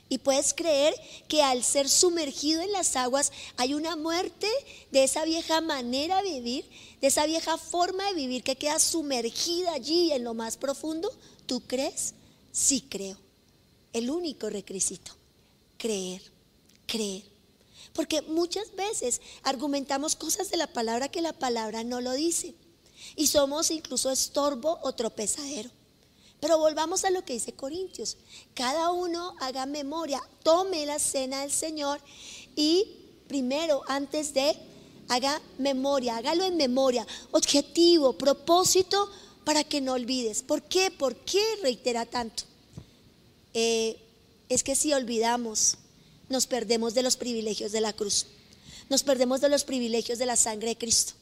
Y 0.08 0.20
puedes 0.20 0.54
creer 0.54 0.94
que 1.28 1.42
al 1.42 1.64
ser 1.64 1.90
sumergido 1.90 2.62
en 2.62 2.72
las 2.72 2.96
aguas 2.96 3.32
hay 3.58 3.74
una 3.74 3.96
muerte 3.96 4.48
de 4.92 5.04
esa 5.04 5.26
vieja 5.26 5.62
manera 5.62 6.22
de 6.22 6.34
vivir, 6.34 6.70
de 7.02 7.08
esa 7.08 7.26
vieja 7.26 7.58
forma 7.58 8.06
de 8.06 8.14
vivir 8.14 8.44
que 8.44 8.56
queda 8.56 8.78
sumergida 8.80 9.74
allí 9.74 10.12
en 10.12 10.24
lo 10.24 10.36
más 10.36 10.58
profundo. 10.58 11.12
¿Tú 11.48 11.62
crees? 11.62 12.14
Sí 12.52 12.86
creo. 12.88 13.18
El 13.94 14.12
único 14.12 14.50
requisito, 14.50 15.12
creer, 15.78 16.22
creer. 16.86 17.24
Porque 17.94 18.22
muchas 18.24 18.76
veces 18.76 19.22
argumentamos 19.42 20.16
cosas 20.16 20.52
de 20.52 20.58
la 20.58 20.68
palabra 20.68 21.10
que 21.10 21.22
la 21.22 21.34
palabra 21.34 21.84
no 21.84 22.02
lo 22.02 22.12
dice. 22.12 22.54
Y 23.16 23.28
somos 23.28 23.72
incluso 23.72 24.12
estorbo 24.12 24.80
o 24.84 24.94
tropezadero. 24.94 25.72
Pero 26.40 26.58
volvamos 26.58 27.06
a 27.06 27.10
lo 27.10 27.24
que 27.24 27.34
dice 27.34 27.54
Corintios. 27.54 28.18
Cada 28.54 28.92
uno 28.92 29.36
haga 29.40 29.66
memoria, 29.66 30.22
tome 30.44 30.86
la 30.86 31.00
cena 31.00 31.42
del 31.42 31.52
Señor 31.52 32.00
y 32.56 32.88
primero, 33.28 33.82
antes 33.88 34.34
de, 34.34 34.56
haga 35.08 35.42
memoria, 35.58 36.18
hágalo 36.18 36.44
en 36.44 36.58
memoria, 36.58 37.06
objetivo, 37.32 38.14
propósito, 38.14 39.10
para 39.44 39.64
que 39.64 39.82
no 39.82 39.94
olvides. 39.94 40.42
¿Por 40.42 40.64
qué? 40.64 40.92
¿Por 40.92 41.16
qué 41.16 41.44
reitera 41.62 42.06
tanto? 42.06 42.44
Eh, 43.54 43.98
es 44.50 44.64
que 44.64 44.76
si 44.76 44.94
olvidamos, 44.94 45.78
nos 46.30 46.48
perdemos 46.48 46.94
de 46.94 47.04
los 47.04 47.16
privilegios 47.18 47.72
de 47.72 47.82
la 47.82 47.94
cruz. 47.94 48.26
Nos 48.90 49.04
perdemos 49.04 49.42
de 49.42 49.50
los 49.50 49.64
privilegios 49.64 50.20
de 50.20 50.26
la 50.26 50.36
sangre 50.36 50.70
de 50.70 50.78
Cristo. 50.78 51.14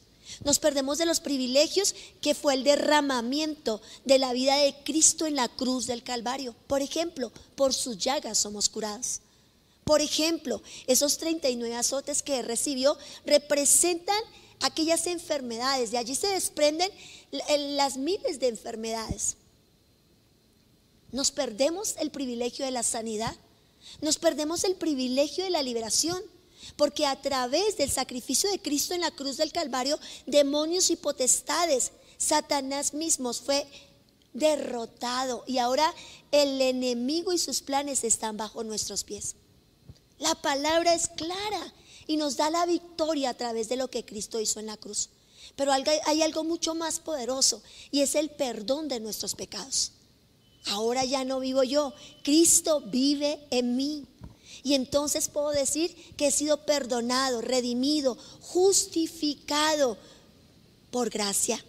Nos 0.44 0.58
perdemos 0.58 0.98
de 0.98 1.06
los 1.06 1.20
privilegios 1.20 1.94
que 2.20 2.34
fue 2.34 2.54
el 2.54 2.64
derramamiento 2.64 3.80
de 4.04 4.18
la 4.18 4.32
vida 4.32 4.56
de 4.56 4.74
Cristo 4.84 5.26
en 5.26 5.36
la 5.36 5.48
cruz 5.48 5.86
del 5.86 6.02
Calvario. 6.02 6.54
Por 6.66 6.82
ejemplo, 6.82 7.32
por 7.56 7.74
sus 7.74 7.98
llagas 7.98 8.38
somos 8.38 8.68
curados. 8.68 9.20
Por 9.84 10.00
ejemplo, 10.00 10.62
esos 10.86 11.18
39 11.18 11.74
azotes 11.76 12.22
que 12.22 12.42
recibió 12.42 12.96
representan 13.26 14.20
aquellas 14.60 15.06
enfermedades. 15.06 15.90
De 15.90 15.98
allí 15.98 16.14
se 16.14 16.28
desprenden 16.28 16.90
las 17.76 17.96
miles 17.96 18.40
de 18.40 18.48
enfermedades. 18.48 19.36
Nos 21.12 21.30
perdemos 21.30 21.96
el 21.98 22.10
privilegio 22.10 22.64
de 22.64 22.70
la 22.70 22.82
sanidad. 22.82 23.36
Nos 24.00 24.18
perdemos 24.18 24.64
el 24.64 24.74
privilegio 24.74 25.44
de 25.44 25.50
la 25.50 25.62
liberación. 25.62 26.20
Porque 26.76 27.06
a 27.06 27.20
través 27.20 27.76
del 27.76 27.90
sacrificio 27.90 28.50
de 28.50 28.60
Cristo 28.60 28.94
en 28.94 29.00
la 29.00 29.10
cruz 29.10 29.36
del 29.36 29.52
Calvario, 29.52 29.98
demonios 30.26 30.90
y 30.90 30.96
potestades, 30.96 31.92
Satanás 32.18 32.94
mismos 32.94 33.40
fue 33.40 33.66
derrotado. 34.32 35.44
Y 35.46 35.58
ahora 35.58 35.92
el 36.32 36.60
enemigo 36.60 37.32
y 37.32 37.38
sus 37.38 37.62
planes 37.62 38.04
están 38.04 38.36
bajo 38.36 38.64
nuestros 38.64 39.04
pies. 39.04 39.36
La 40.18 40.34
palabra 40.34 40.94
es 40.94 41.08
clara 41.08 41.74
y 42.06 42.16
nos 42.16 42.36
da 42.36 42.50
la 42.50 42.66
victoria 42.66 43.30
a 43.30 43.34
través 43.34 43.68
de 43.68 43.76
lo 43.76 43.88
que 43.88 44.04
Cristo 44.04 44.40
hizo 44.40 44.60
en 44.60 44.66
la 44.66 44.76
cruz. 44.76 45.10
Pero 45.56 45.72
hay 45.72 46.22
algo 46.22 46.44
mucho 46.44 46.74
más 46.74 47.00
poderoso 47.00 47.62
y 47.90 48.00
es 48.00 48.14
el 48.14 48.30
perdón 48.30 48.88
de 48.88 49.00
nuestros 49.00 49.34
pecados. 49.34 49.92
Ahora 50.66 51.04
ya 51.04 51.24
no 51.24 51.40
vivo 51.40 51.62
yo, 51.62 51.92
Cristo 52.22 52.80
vive 52.86 53.38
en 53.50 53.76
mí. 53.76 54.06
Y 54.64 54.72
entonces 54.72 55.28
puedo 55.28 55.50
decir 55.50 55.94
que 56.16 56.28
he 56.28 56.30
sido 56.30 56.64
perdonado, 56.64 57.42
redimido, 57.42 58.16
justificado 58.40 59.98
por 60.90 61.10
gracia. 61.10 61.62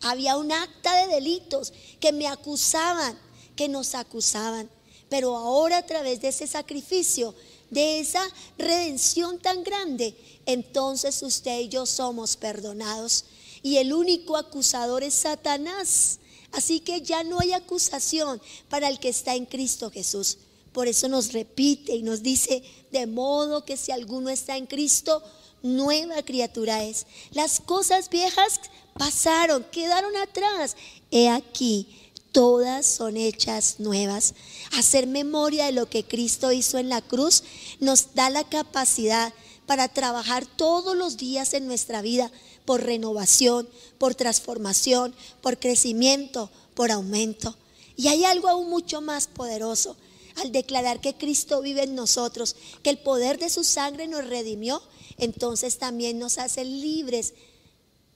Había 0.00 0.36
un 0.36 0.50
acta 0.50 0.92
de 0.96 1.14
delitos 1.14 1.72
que 2.00 2.10
me 2.10 2.26
acusaban, 2.26 3.16
que 3.54 3.68
nos 3.68 3.94
acusaban. 3.94 4.68
Pero 5.08 5.36
ahora 5.36 5.78
a 5.78 5.86
través 5.86 6.20
de 6.20 6.28
ese 6.28 6.48
sacrificio, 6.48 7.36
de 7.70 8.00
esa 8.00 8.28
redención 8.58 9.38
tan 9.38 9.62
grande, 9.62 10.16
entonces 10.44 11.22
usted 11.22 11.60
y 11.60 11.68
yo 11.68 11.86
somos 11.86 12.36
perdonados. 12.36 13.26
Y 13.62 13.76
el 13.76 13.92
único 13.92 14.36
acusador 14.36 15.04
es 15.04 15.14
Satanás. 15.14 16.18
Así 16.50 16.80
que 16.80 17.00
ya 17.02 17.22
no 17.22 17.38
hay 17.38 17.52
acusación 17.52 18.42
para 18.68 18.88
el 18.88 18.98
que 18.98 19.10
está 19.10 19.36
en 19.36 19.46
Cristo 19.46 19.88
Jesús. 19.92 20.38
Por 20.72 20.86
eso 20.88 21.08
nos 21.08 21.32
repite 21.32 21.94
y 21.94 22.02
nos 22.02 22.22
dice, 22.22 22.62
de 22.92 23.06
modo 23.06 23.64
que 23.64 23.76
si 23.76 23.92
alguno 23.92 24.30
está 24.30 24.56
en 24.56 24.66
Cristo, 24.66 25.22
nueva 25.62 26.22
criatura 26.22 26.84
es. 26.84 27.06
Las 27.32 27.60
cosas 27.60 28.08
viejas 28.08 28.60
pasaron, 28.96 29.64
quedaron 29.72 30.16
atrás. 30.16 30.76
He 31.10 31.28
aquí, 31.28 31.88
todas 32.32 32.86
son 32.86 33.16
hechas 33.16 33.76
nuevas. 33.78 34.34
Hacer 34.72 35.06
memoria 35.06 35.66
de 35.66 35.72
lo 35.72 35.88
que 35.88 36.04
Cristo 36.04 36.52
hizo 36.52 36.78
en 36.78 36.88
la 36.88 37.02
cruz 37.02 37.42
nos 37.80 38.14
da 38.14 38.30
la 38.30 38.44
capacidad 38.44 39.32
para 39.66 39.88
trabajar 39.88 40.46
todos 40.46 40.96
los 40.96 41.16
días 41.16 41.54
en 41.54 41.66
nuestra 41.66 42.02
vida 42.02 42.30
por 42.64 42.82
renovación, 42.84 43.68
por 43.98 44.14
transformación, 44.14 45.14
por 45.42 45.58
crecimiento, 45.58 46.50
por 46.74 46.90
aumento. 46.90 47.56
Y 47.96 48.08
hay 48.08 48.24
algo 48.24 48.48
aún 48.48 48.70
mucho 48.70 49.00
más 49.00 49.26
poderoso 49.26 49.96
al 50.40 50.52
declarar 50.52 51.00
que 51.00 51.14
Cristo 51.14 51.60
vive 51.60 51.82
en 51.82 51.94
nosotros, 51.94 52.56
que 52.82 52.90
el 52.90 52.98
poder 52.98 53.38
de 53.38 53.50
su 53.50 53.64
sangre 53.64 54.08
nos 54.08 54.26
redimió, 54.26 54.82
entonces 55.18 55.78
también 55.78 56.18
nos 56.18 56.38
hace 56.38 56.64
libres, 56.64 57.34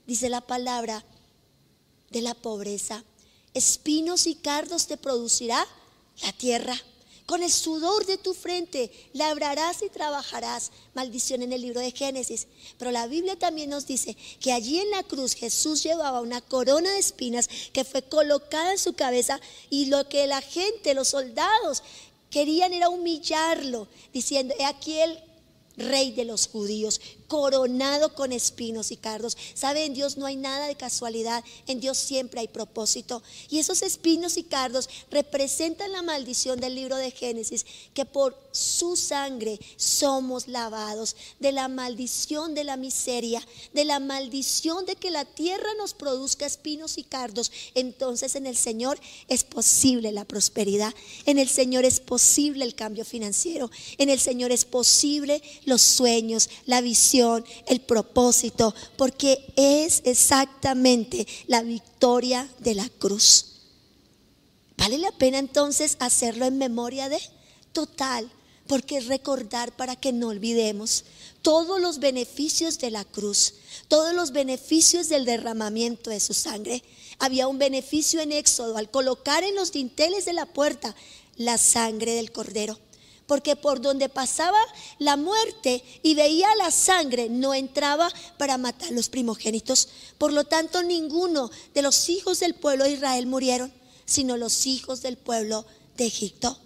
dice 0.07 0.29
la 0.29 0.41
palabra, 0.41 1.05
de 2.09 2.21
la 2.21 2.33
pobreza. 2.33 3.03
Espinos 3.53 4.27
y 4.27 4.35
cardos 4.35 4.87
te 4.87 4.97
producirá 4.97 5.65
la 6.21 6.31
tierra. 6.33 6.75
Con 7.25 7.41
el 7.41 7.51
sudor 7.51 8.05
de 8.05 8.17
tu 8.17 8.35
frente 8.35 8.91
labrarás 9.13 9.81
y 9.81 9.89
trabajarás. 9.89 10.71
Maldición 10.93 11.41
en 11.41 11.53
el 11.53 11.61
libro 11.61 11.79
de 11.79 11.91
Génesis. 11.91 12.47
Pero 12.77 12.91
la 12.91 13.07
Biblia 13.07 13.35
también 13.35 13.71
nos 13.71 13.87
dice 13.87 14.15
que 14.39 14.53
allí 14.53 14.79
en 14.79 14.91
la 14.91 15.01
cruz 15.01 15.33
Jesús 15.33 15.81
llevaba 15.81 16.21
una 16.21 16.41
corona 16.41 16.91
de 16.91 16.99
espinas 16.99 17.49
que 17.73 17.83
fue 17.83 18.03
colocada 18.03 18.73
en 18.73 18.77
su 18.77 18.93
cabeza 18.93 19.39
y 19.71 19.87
lo 19.87 20.07
que 20.07 20.27
la 20.27 20.41
gente, 20.41 20.93
los 20.93 21.07
soldados, 21.07 21.81
querían 22.35 22.73
era 22.73 22.89
humillarlo, 22.89 23.87
diciendo, 24.11 24.53
he 24.59 24.65
aquí 24.65 24.99
el 24.99 25.17
rey 25.77 26.11
de 26.11 26.25
los 26.25 26.47
judíos, 26.47 26.99
coronado 27.27 28.13
con 28.13 28.31
espinos 28.31 28.91
y 28.91 28.97
cardos. 28.97 29.37
Sabe, 29.53 29.85
en 29.85 29.93
Dios 29.93 30.17
no 30.17 30.25
hay 30.25 30.35
nada 30.35 30.67
de 30.67 30.75
casualidad, 30.75 31.43
en 31.67 31.79
Dios 31.79 31.97
siempre 31.97 32.39
hay 32.39 32.47
propósito. 32.47 33.23
Y 33.49 33.59
esos 33.59 33.81
espinos 33.81 34.37
y 34.37 34.43
cardos 34.43 34.89
representan 35.11 35.91
la 35.91 36.01
maldición 36.01 36.59
del 36.59 36.75
libro 36.75 36.97
de 36.97 37.11
Génesis, 37.11 37.65
que 37.93 38.05
por 38.05 38.37
su 38.51 38.95
sangre 38.95 39.59
somos 39.75 40.47
lavados 40.47 41.15
de 41.39 41.51
la 41.51 41.67
maldición 41.67 42.55
de 42.55 42.63
la 42.63 42.77
miseria, 42.77 43.45
de 43.73 43.85
la 43.85 43.99
maldición 43.99 44.85
de 44.85 44.95
que 44.95 45.11
la 45.11 45.25
tierra 45.25 45.69
nos 45.77 45.93
produzca 45.93 46.45
espinos 46.45 46.97
y 46.97 47.03
cardos. 47.03 47.51
Entonces 47.73 48.35
en 48.35 48.47
el 48.47 48.55
Señor 48.55 48.99
es 49.27 49.43
posible 49.43 50.11
la 50.11 50.25
prosperidad, 50.25 50.93
en 51.25 51.39
el 51.39 51.49
Señor 51.49 51.85
es 51.85 51.99
posible 51.99 52.65
el 52.65 52.75
cambio 52.75 53.05
financiero, 53.05 53.69
en 53.97 54.09
el 54.09 54.19
Señor 54.19 54.51
es 54.51 54.65
posible 54.65 55.41
los 55.65 55.81
sueños, 55.81 56.49
la 56.65 56.81
el 57.67 57.81
propósito, 57.81 58.73
porque 58.97 59.53
es 59.55 60.01
exactamente 60.05 61.27
la 61.47 61.61
victoria 61.61 62.49
de 62.59 62.75
la 62.75 62.89
cruz. 62.89 63.45
¿Vale 64.77 64.97
la 64.97 65.11
pena 65.11 65.39
entonces 65.39 65.95
hacerlo 65.99 66.45
en 66.45 66.57
memoria 66.57 67.09
de? 67.09 67.19
Total, 67.71 68.29
porque 68.67 68.99
recordar 68.99 69.75
para 69.75 69.95
que 69.95 70.11
no 70.11 70.27
olvidemos 70.27 71.05
todos 71.41 71.79
los 71.79 71.99
beneficios 71.99 72.79
de 72.79 72.91
la 72.91 73.05
cruz, 73.05 73.53
todos 73.87 74.13
los 74.13 74.31
beneficios 74.31 75.09
del 75.09 75.25
derramamiento 75.25 76.09
de 76.09 76.19
su 76.19 76.33
sangre. 76.33 76.83
Había 77.19 77.47
un 77.47 77.59
beneficio 77.59 78.19
en 78.19 78.31
Éxodo 78.31 78.77
al 78.77 78.89
colocar 78.89 79.43
en 79.43 79.55
los 79.55 79.71
dinteles 79.71 80.25
de 80.25 80.33
la 80.33 80.47
puerta 80.47 80.95
la 81.37 81.57
sangre 81.57 82.13
del 82.13 82.31
cordero 82.31 82.79
porque 83.27 83.55
por 83.55 83.81
donde 83.81 84.09
pasaba 84.09 84.59
la 84.99 85.17
muerte 85.17 85.83
y 86.03 86.13
veía 86.15 86.47
la 86.57 86.71
sangre 86.71 87.29
no 87.29 87.53
entraba 87.53 88.11
para 88.37 88.57
matar 88.57 88.91
los 88.91 89.09
primogénitos. 89.09 89.89
Por 90.17 90.31
lo 90.31 90.43
tanto, 90.43 90.83
ninguno 90.83 91.49
de 91.73 91.81
los 91.81 92.09
hijos 92.09 92.39
del 92.39 92.53
pueblo 92.53 92.83
de 92.83 92.91
Israel 92.91 93.25
murieron, 93.25 93.73
sino 94.05 94.37
los 94.37 94.67
hijos 94.67 95.01
del 95.01 95.17
pueblo 95.17 95.65
de 95.97 96.05
Egipto. 96.05 96.57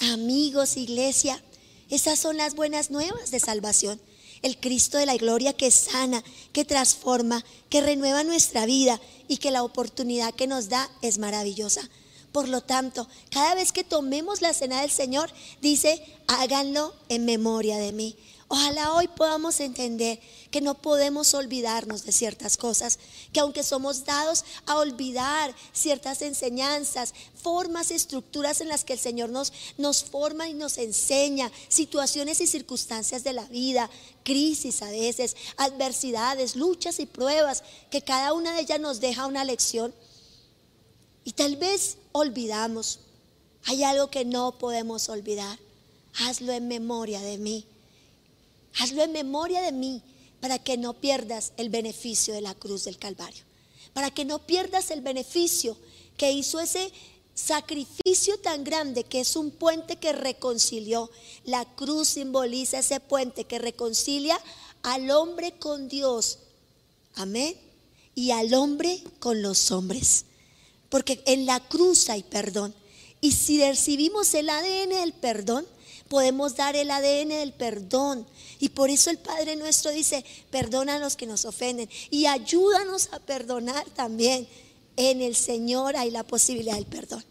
Amigos, 0.00 0.76
iglesia, 0.76 1.42
esas 1.90 2.18
son 2.18 2.36
las 2.36 2.54
buenas 2.54 2.90
nuevas 2.90 3.30
de 3.30 3.40
salvación. 3.40 4.00
El 4.42 4.58
Cristo 4.58 4.98
de 4.98 5.06
la 5.06 5.16
gloria 5.16 5.54
que 5.54 5.70
sana, 5.70 6.22
que 6.52 6.64
transforma, 6.64 7.44
que 7.70 7.80
renueva 7.80 8.22
nuestra 8.22 8.66
vida 8.66 9.00
y 9.28 9.38
que 9.38 9.50
la 9.50 9.62
oportunidad 9.62 10.34
que 10.34 10.46
nos 10.46 10.68
da 10.68 10.90
es 11.02 11.18
maravillosa. 11.18 11.88
Por 12.36 12.50
lo 12.50 12.60
tanto, 12.60 13.08
cada 13.30 13.54
vez 13.54 13.72
que 13.72 13.82
tomemos 13.82 14.42
la 14.42 14.52
cena 14.52 14.82
del 14.82 14.90
Señor, 14.90 15.30
dice, 15.62 16.04
háganlo 16.26 16.94
en 17.08 17.24
memoria 17.24 17.78
de 17.78 17.92
mí. 17.92 18.14
Ojalá 18.48 18.92
hoy 18.92 19.08
podamos 19.08 19.58
entender 19.58 20.20
que 20.50 20.60
no 20.60 20.74
podemos 20.74 21.32
olvidarnos 21.32 22.04
de 22.04 22.12
ciertas 22.12 22.58
cosas, 22.58 22.98
que 23.32 23.40
aunque 23.40 23.62
somos 23.62 24.04
dados 24.04 24.44
a 24.66 24.76
olvidar 24.76 25.54
ciertas 25.72 26.20
enseñanzas, 26.20 27.14
formas, 27.42 27.90
estructuras 27.90 28.60
en 28.60 28.68
las 28.68 28.84
que 28.84 28.92
el 28.92 28.98
Señor 28.98 29.30
nos, 29.30 29.54
nos 29.78 30.04
forma 30.04 30.46
y 30.46 30.52
nos 30.52 30.76
enseña, 30.76 31.50
situaciones 31.68 32.42
y 32.42 32.46
circunstancias 32.46 33.24
de 33.24 33.32
la 33.32 33.46
vida, 33.46 33.88
crisis 34.24 34.82
a 34.82 34.90
veces, 34.90 35.36
adversidades, 35.56 36.54
luchas 36.54 37.00
y 37.00 37.06
pruebas, 37.06 37.62
que 37.90 38.02
cada 38.02 38.34
una 38.34 38.52
de 38.52 38.60
ellas 38.60 38.78
nos 38.78 39.00
deja 39.00 39.24
una 39.24 39.42
lección. 39.42 39.94
Y 41.26 41.32
tal 41.32 41.56
vez 41.56 41.98
olvidamos. 42.12 43.00
Hay 43.64 43.82
algo 43.82 44.10
que 44.12 44.24
no 44.24 44.58
podemos 44.58 45.08
olvidar. 45.08 45.58
Hazlo 46.14 46.52
en 46.52 46.68
memoria 46.68 47.20
de 47.20 47.36
mí. 47.36 47.66
Hazlo 48.78 49.02
en 49.02 49.10
memoria 49.10 49.60
de 49.60 49.72
mí 49.72 50.02
para 50.40 50.60
que 50.60 50.76
no 50.76 50.92
pierdas 50.94 51.52
el 51.56 51.68
beneficio 51.68 52.32
de 52.32 52.42
la 52.42 52.54
cruz 52.54 52.84
del 52.84 52.96
Calvario. 52.96 53.42
Para 53.92 54.12
que 54.12 54.24
no 54.24 54.38
pierdas 54.46 54.92
el 54.92 55.00
beneficio 55.00 55.76
que 56.16 56.30
hizo 56.30 56.60
ese 56.60 56.92
sacrificio 57.34 58.38
tan 58.38 58.62
grande 58.62 59.02
que 59.02 59.18
es 59.18 59.34
un 59.34 59.50
puente 59.50 59.96
que 59.96 60.12
reconcilió. 60.12 61.10
La 61.42 61.64
cruz 61.64 62.06
simboliza 62.10 62.78
ese 62.78 63.00
puente 63.00 63.46
que 63.46 63.58
reconcilia 63.58 64.40
al 64.84 65.10
hombre 65.10 65.58
con 65.58 65.88
Dios. 65.88 66.38
Amén. 67.16 67.56
Y 68.14 68.30
al 68.30 68.54
hombre 68.54 69.02
con 69.18 69.42
los 69.42 69.72
hombres. 69.72 70.24
Porque 70.88 71.22
en 71.26 71.46
la 71.46 71.60
cruz 71.60 72.08
hay 72.10 72.22
perdón. 72.22 72.74
Y 73.20 73.32
si 73.32 73.60
recibimos 73.60 74.34
el 74.34 74.48
ADN 74.48 74.90
del 74.90 75.12
perdón, 75.12 75.66
podemos 76.08 76.56
dar 76.56 76.76
el 76.76 76.90
ADN 76.90 77.30
del 77.30 77.52
perdón. 77.52 78.26
Y 78.58 78.70
por 78.70 78.90
eso 78.90 79.10
el 79.10 79.18
Padre 79.18 79.56
nuestro 79.56 79.90
dice, 79.90 80.24
los 81.00 81.16
que 81.16 81.26
nos 81.26 81.44
ofenden 81.44 81.88
y 82.10 82.26
ayúdanos 82.26 83.08
a 83.12 83.18
perdonar 83.18 83.84
también. 83.90 84.46
En 84.98 85.20
el 85.20 85.36
Señor 85.36 85.94
hay 85.96 86.10
la 86.10 86.22
posibilidad 86.22 86.76
del 86.76 86.86
perdón. 86.86 87.22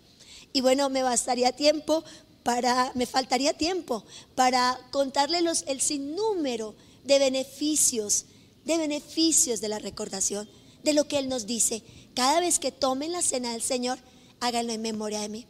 Y 0.54 0.62
bueno, 0.62 0.90
me 0.90 1.02
bastaría 1.02 1.52
tiempo 1.52 2.04
para, 2.44 2.92
me 2.94 3.08
faltaría 3.08 3.54
tiempo 3.54 4.04
para 4.36 4.80
contarle 4.92 5.42
los, 5.42 5.64
el 5.68 5.82
sinnúmero 5.82 6.76
de 7.04 7.18
beneficios, 7.18 8.26
de 8.66 8.78
beneficios 8.78 9.62
de 9.62 9.70
la 9.70 9.80
recordación, 9.80 10.48
de 10.84 10.94
lo 10.94 11.08
que 11.08 11.18
Él 11.18 11.28
nos 11.28 11.48
dice. 11.48 11.82
Cada 12.16 12.40
vez 12.40 12.60
que 12.60 12.72
tomen 12.72 13.12
la 13.12 13.22
cena 13.22 13.52
del 13.52 13.62
Señor, 13.62 14.00
háganlo 14.40 14.74
en 14.74 14.82
memoria 14.82 15.22
de 15.22 15.30
mí. 15.30 15.46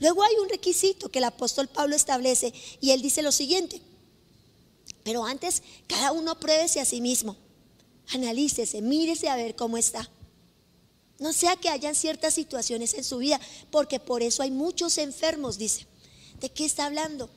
Luego 0.00 0.22
hay 0.22 0.34
un 0.42 0.48
requisito 0.48 1.10
que 1.10 1.18
el 1.18 1.24
apóstol 1.24 1.68
Pablo 1.68 1.94
establece 1.94 2.52
y 2.80 2.90
él 2.90 3.02
dice 3.02 3.22
lo 3.22 3.32
siguiente, 3.32 3.80
pero 5.04 5.24
antes 5.24 5.62
cada 5.86 6.12
uno 6.12 6.38
pruébese 6.38 6.80
a 6.80 6.84
sí 6.84 7.00
mismo, 7.00 7.36
analícese, 8.12 8.82
mírese 8.82 9.28
a 9.28 9.36
ver 9.36 9.54
cómo 9.54 9.76
está. 9.78 10.10
No 11.18 11.32
sea 11.32 11.56
que 11.56 11.70
hayan 11.70 11.94
ciertas 11.94 12.34
situaciones 12.34 12.92
en 12.94 13.04
su 13.04 13.18
vida, 13.18 13.40
porque 13.70 14.00
por 14.00 14.22
eso 14.22 14.42
hay 14.42 14.50
muchos 14.50 14.98
enfermos, 14.98 15.56
dice. 15.56 15.86
¿De 16.40 16.50
qué 16.50 16.66
está 16.66 16.86
hablando? 16.86 17.30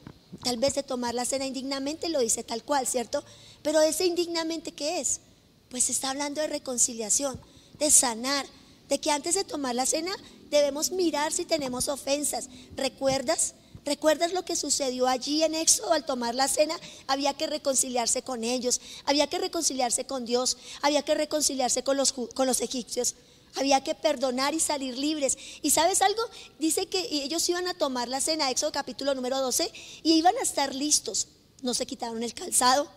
Tal 0.43 0.57
vez 0.57 0.75
de 0.75 0.83
tomar 0.83 1.15
la 1.15 1.23
cena 1.23 1.45
indignamente, 1.45 2.09
lo 2.09 2.19
dice 2.19 2.43
tal 2.43 2.63
cual, 2.63 2.85
¿cierto? 2.85 3.23
Pero 3.61 3.79
ese 3.81 4.05
indignamente, 4.05 4.73
¿qué 4.73 4.99
es? 4.99 5.21
Pues 5.69 5.89
está 5.89 6.09
hablando 6.09 6.41
de 6.41 6.47
reconciliación, 6.47 7.39
de 7.77 7.89
sanar, 7.89 8.45
de 8.89 8.99
que 8.99 9.11
antes 9.11 9.35
de 9.35 9.43
tomar 9.43 9.75
la 9.75 9.85
cena 9.85 10.11
debemos 10.49 10.91
mirar 10.91 11.31
si 11.31 11.45
tenemos 11.45 11.87
ofensas. 11.87 12.49
¿Recuerdas? 12.75 13.53
¿Recuerdas 13.85 14.33
lo 14.33 14.43
que 14.43 14.55
sucedió 14.55 15.07
allí 15.07 15.43
en 15.43 15.55
Éxodo 15.55 15.93
al 15.93 16.05
tomar 16.05 16.35
la 16.35 16.47
cena? 16.47 16.77
Había 17.07 17.33
que 17.33 17.47
reconciliarse 17.47 18.23
con 18.23 18.43
ellos, 18.43 18.81
había 19.05 19.27
que 19.27 19.37
reconciliarse 19.37 20.05
con 20.05 20.25
Dios, 20.25 20.57
había 20.81 21.03
que 21.03 21.15
reconciliarse 21.15 21.83
con 21.83 21.95
los, 21.95 22.11
con 22.11 22.45
los 22.45 22.61
egipcios, 22.61 23.15
había 23.55 23.83
que 23.83 23.95
perdonar 23.95 24.53
y 24.53 24.59
salir 24.59 24.97
libres. 24.97 25.37
¿Y 25.61 25.69
sabes 25.69 26.01
algo? 26.01 26.21
Dice 26.59 26.87
que 26.87 26.99
ellos 27.23 27.47
iban 27.49 27.67
a 27.67 27.73
tomar 27.73 28.07
la 28.09 28.21
cena, 28.21 28.51
Éxodo 28.51 28.71
capítulo 28.71 29.15
número 29.15 29.39
12, 29.39 29.71
y 30.03 30.13
iban 30.13 30.35
a 30.37 30.41
estar 30.41 30.75
listos. 30.75 31.29
No 31.61 31.73
se 31.73 31.85
quitaron 31.85 32.21
el 32.21 32.33
calzado, 32.33 32.89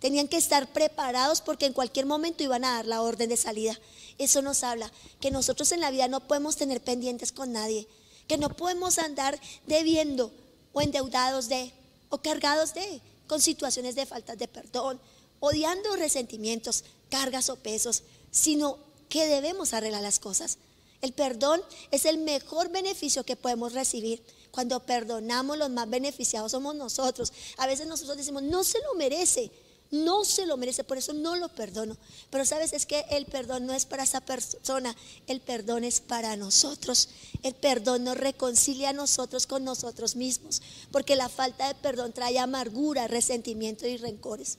tenían 0.00 0.28
que 0.28 0.36
estar 0.36 0.72
preparados 0.72 1.40
porque 1.40 1.66
en 1.66 1.72
cualquier 1.72 2.06
momento 2.06 2.42
iban 2.42 2.64
a 2.64 2.74
dar 2.74 2.86
la 2.86 3.02
orden 3.02 3.28
de 3.28 3.36
salida. 3.36 3.78
Eso 4.18 4.42
nos 4.42 4.62
habla 4.62 4.90
que 5.20 5.30
nosotros 5.30 5.72
en 5.72 5.80
la 5.80 5.90
vida 5.90 6.08
no 6.08 6.26
podemos 6.26 6.56
tener 6.56 6.82
pendientes 6.82 7.32
con 7.32 7.52
nadie, 7.52 7.86
que 8.28 8.38
no 8.38 8.48
podemos 8.48 8.98
andar 8.98 9.38
debiendo 9.66 10.32
o 10.72 10.80
endeudados 10.80 11.48
de 11.48 11.72
o 12.08 12.18
cargados 12.18 12.74
de 12.74 13.00
con 13.26 13.40
situaciones 13.40 13.94
de 13.94 14.06
faltas 14.06 14.38
de 14.38 14.48
perdón, 14.48 15.00
odiando 15.40 15.96
resentimientos, 15.96 16.84
cargas 17.10 17.50
o 17.50 17.56
pesos, 17.56 18.04
sino 18.30 18.78
que 19.08 19.26
debemos 19.26 19.74
arreglar 19.74 20.02
las 20.02 20.18
cosas. 20.18 20.58
El 21.02 21.12
perdón 21.12 21.60
es 21.90 22.04
el 22.04 22.18
mejor 22.18 22.70
beneficio 22.70 23.24
que 23.24 23.36
podemos 23.36 23.72
recibir. 23.72 24.22
Cuando 24.50 24.80
perdonamos, 24.80 25.58
los 25.58 25.70
más 25.70 25.88
beneficiados 25.90 26.52
somos 26.52 26.74
nosotros. 26.74 27.32
A 27.58 27.66
veces 27.66 27.86
nosotros 27.86 28.16
decimos, 28.16 28.42
no 28.42 28.64
se 28.64 28.80
lo 28.80 28.94
merece. 28.94 29.50
No 29.90 30.24
se 30.24 30.46
lo 30.46 30.56
merece, 30.56 30.82
por 30.82 30.98
eso 30.98 31.12
no 31.12 31.36
lo 31.36 31.48
perdono. 31.48 31.96
Pero 32.30 32.44
sabes, 32.44 32.72
es 32.72 32.86
que 32.86 33.04
el 33.10 33.26
perdón 33.26 33.66
no 33.66 33.72
es 33.72 33.86
para 33.86 34.02
esa 34.02 34.20
persona, 34.20 34.96
el 35.26 35.40
perdón 35.40 35.84
es 35.84 36.00
para 36.00 36.36
nosotros. 36.36 37.08
El 37.42 37.54
perdón 37.54 38.04
nos 38.04 38.16
reconcilia 38.16 38.90
a 38.90 38.92
nosotros 38.92 39.46
con 39.46 39.64
nosotros 39.64 40.16
mismos, 40.16 40.60
porque 40.90 41.14
la 41.14 41.28
falta 41.28 41.68
de 41.68 41.74
perdón 41.76 42.12
trae 42.12 42.38
amargura, 42.38 43.06
resentimiento 43.06 43.86
y 43.86 43.96
rencores. 43.96 44.58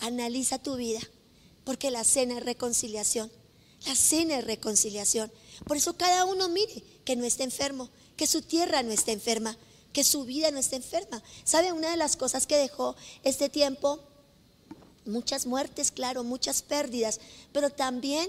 Analiza 0.00 0.58
tu 0.58 0.76
vida, 0.76 1.00
porque 1.64 1.90
la 1.90 2.02
cena 2.02 2.38
es 2.38 2.44
reconciliación. 2.44 3.30
La 3.86 3.94
cena 3.94 4.38
es 4.38 4.44
reconciliación. 4.44 5.30
Por 5.66 5.76
eso 5.76 5.96
cada 5.96 6.24
uno 6.24 6.48
mire 6.48 6.82
que 7.04 7.14
no 7.14 7.24
esté 7.24 7.44
enfermo, 7.44 7.90
que 8.16 8.26
su 8.26 8.42
tierra 8.42 8.82
no 8.82 8.90
esté 8.90 9.12
enferma, 9.12 9.56
que 9.92 10.02
su 10.02 10.24
vida 10.24 10.50
no 10.50 10.58
esté 10.58 10.76
enferma. 10.76 11.22
¿Sabe 11.44 11.72
una 11.72 11.90
de 11.90 11.96
las 11.96 12.16
cosas 12.16 12.46
que 12.46 12.56
dejó 12.56 12.96
este 13.22 13.48
tiempo? 13.48 14.00
Muchas 15.06 15.46
muertes, 15.46 15.90
claro, 15.90 16.24
muchas 16.24 16.62
pérdidas, 16.62 17.20
pero 17.52 17.70
también 17.70 18.28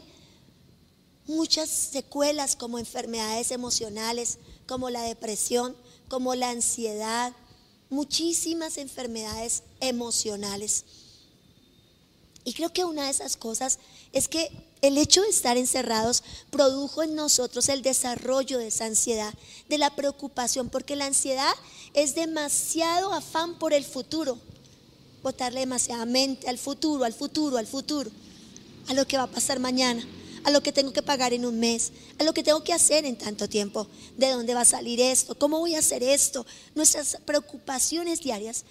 muchas 1.28 1.70
secuelas 1.70 2.56
como 2.56 2.80
enfermedades 2.80 3.52
emocionales, 3.52 4.40
como 4.66 4.90
la 4.90 5.02
depresión, 5.02 5.76
como 6.08 6.36
la 6.36 6.50
ansiedad, 6.50 7.34
muchísimas 7.90 8.78
enfermedades 8.78 9.64
emocionales. 9.80 10.86
Y 12.44 12.54
creo 12.54 12.72
que 12.72 12.86
una 12.86 13.06
de 13.06 13.12
esas 13.12 13.36
cosas 13.36 13.78
es 14.14 14.30
que 14.30 14.50
el 14.82 14.98
hecho 14.98 15.22
de 15.22 15.30
estar 15.30 15.58
encerrados 15.58 16.24
produjo 16.50 17.04
en 17.04 17.16
nosotros 17.16 17.68
el 17.68 17.82
desarrollo 17.82 18.58
de 18.58 18.68
esa 18.68 18.86
ansiedad, 18.86 19.34
de 19.68 19.78
la 19.78 19.96
preocupación, 19.96 20.70
porque 20.70 20.96
la 20.96 21.08
ansiedad 21.08 21.54
es 21.94 22.16
demasiado 22.16 23.12
afán 23.12 23.60
por 23.60 23.74
el 23.74 23.84
futuro 23.84 24.40
botarle 25.28 25.60
demasiadamente 25.60 26.48
al 26.48 26.58
futuro, 26.58 27.04
al 27.04 27.14
futuro, 27.14 27.58
al 27.58 27.68
futuro, 27.68 28.10
a 28.88 28.94
lo 28.94 29.06
que 29.06 29.18
va 29.18 29.24
a 29.24 29.28
pasar 29.28 29.60
mañana, 29.60 30.02
a 30.46 30.52
lo 30.52 30.62
que 30.64 30.72
tengo 30.72 30.94
que 30.94 31.02
pagar 31.02 31.34
en 31.34 31.46
un 31.46 31.60
mes, 31.60 31.92
a 32.18 32.24
lo 32.24 32.34
que 32.34 32.44
tengo 32.44 32.64
que 32.64 32.72
hacer 32.72 33.06
en 33.06 33.18
tanto 33.18 33.50
tiempo, 33.50 33.88
de 34.16 34.30
dónde 34.30 34.54
va 34.54 34.62
a 34.62 34.66
salir 34.66 35.02
esto, 35.02 35.36
cómo 35.36 35.60
voy 35.60 35.76
a 35.76 35.80
hacer 35.80 36.02
esto, 36.02 36.46
nuestras 36.76 37.18
preocupaciones 37.26 38.22
diarias. 38.22 38.64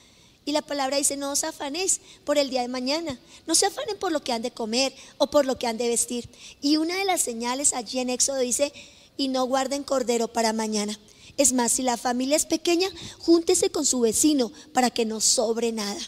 Y 0.46 0.52
la 0.52 0.62
palabra 0.62 0.96
dice, 0.96 1.18
no 1.18 1.32
os 1.32 1.44
afanéis 1.44 2.00
por 2.24 2.38
el 2.38 2.48
día 2.48 2.62
de 2.62 2.68
mañana, 2.68 3.18
no 3.46 3.54
se 3.54 3.66
afanen 3.66 3.98
por 3.98 4.12
lo 4.12 4.22
que 4.22 4.32
han 4.32 4.42
de 4.42 4.52
comer 4.52 4.94
o 5.18 5.26
por 5.26 5.44
lo 5.44 5.58
que 5.58 5.66
han 5.66 5.76
de 5.76 5.88
vestir. 5.88 6.26
Y 6.62 6.78
una 6.78 6.96
de 6.96 7.04
las 7.04 7.20
señales 7.20 7.74
allí 7.74 7.98
en 7.98 8.08
Éxodo 8.08 8.38
dice, 8.38 8.72
y 9.18 9.28
no 9.28 9.44
guarden 9.44 9.82
cordero 9.82 10.28
para 10.28 10.54
mañana. 10.54 10.98
Es 11.36 11.52
más, 11.52 11.72
si 11.72 11.82
la 11.82 11.98
familia 11.98 12.36
es 12.36 12.46
pequeña, 12.46 12.88
júntese 13.18 13.68
con 13.70 13.84
su 13.84 14.00
vecino 14.00 14.50
para 14.72 14.88
que 14.88 15.04
no 15.04 15.20
sobre 15.20 15.72
nada. 15.72 16.00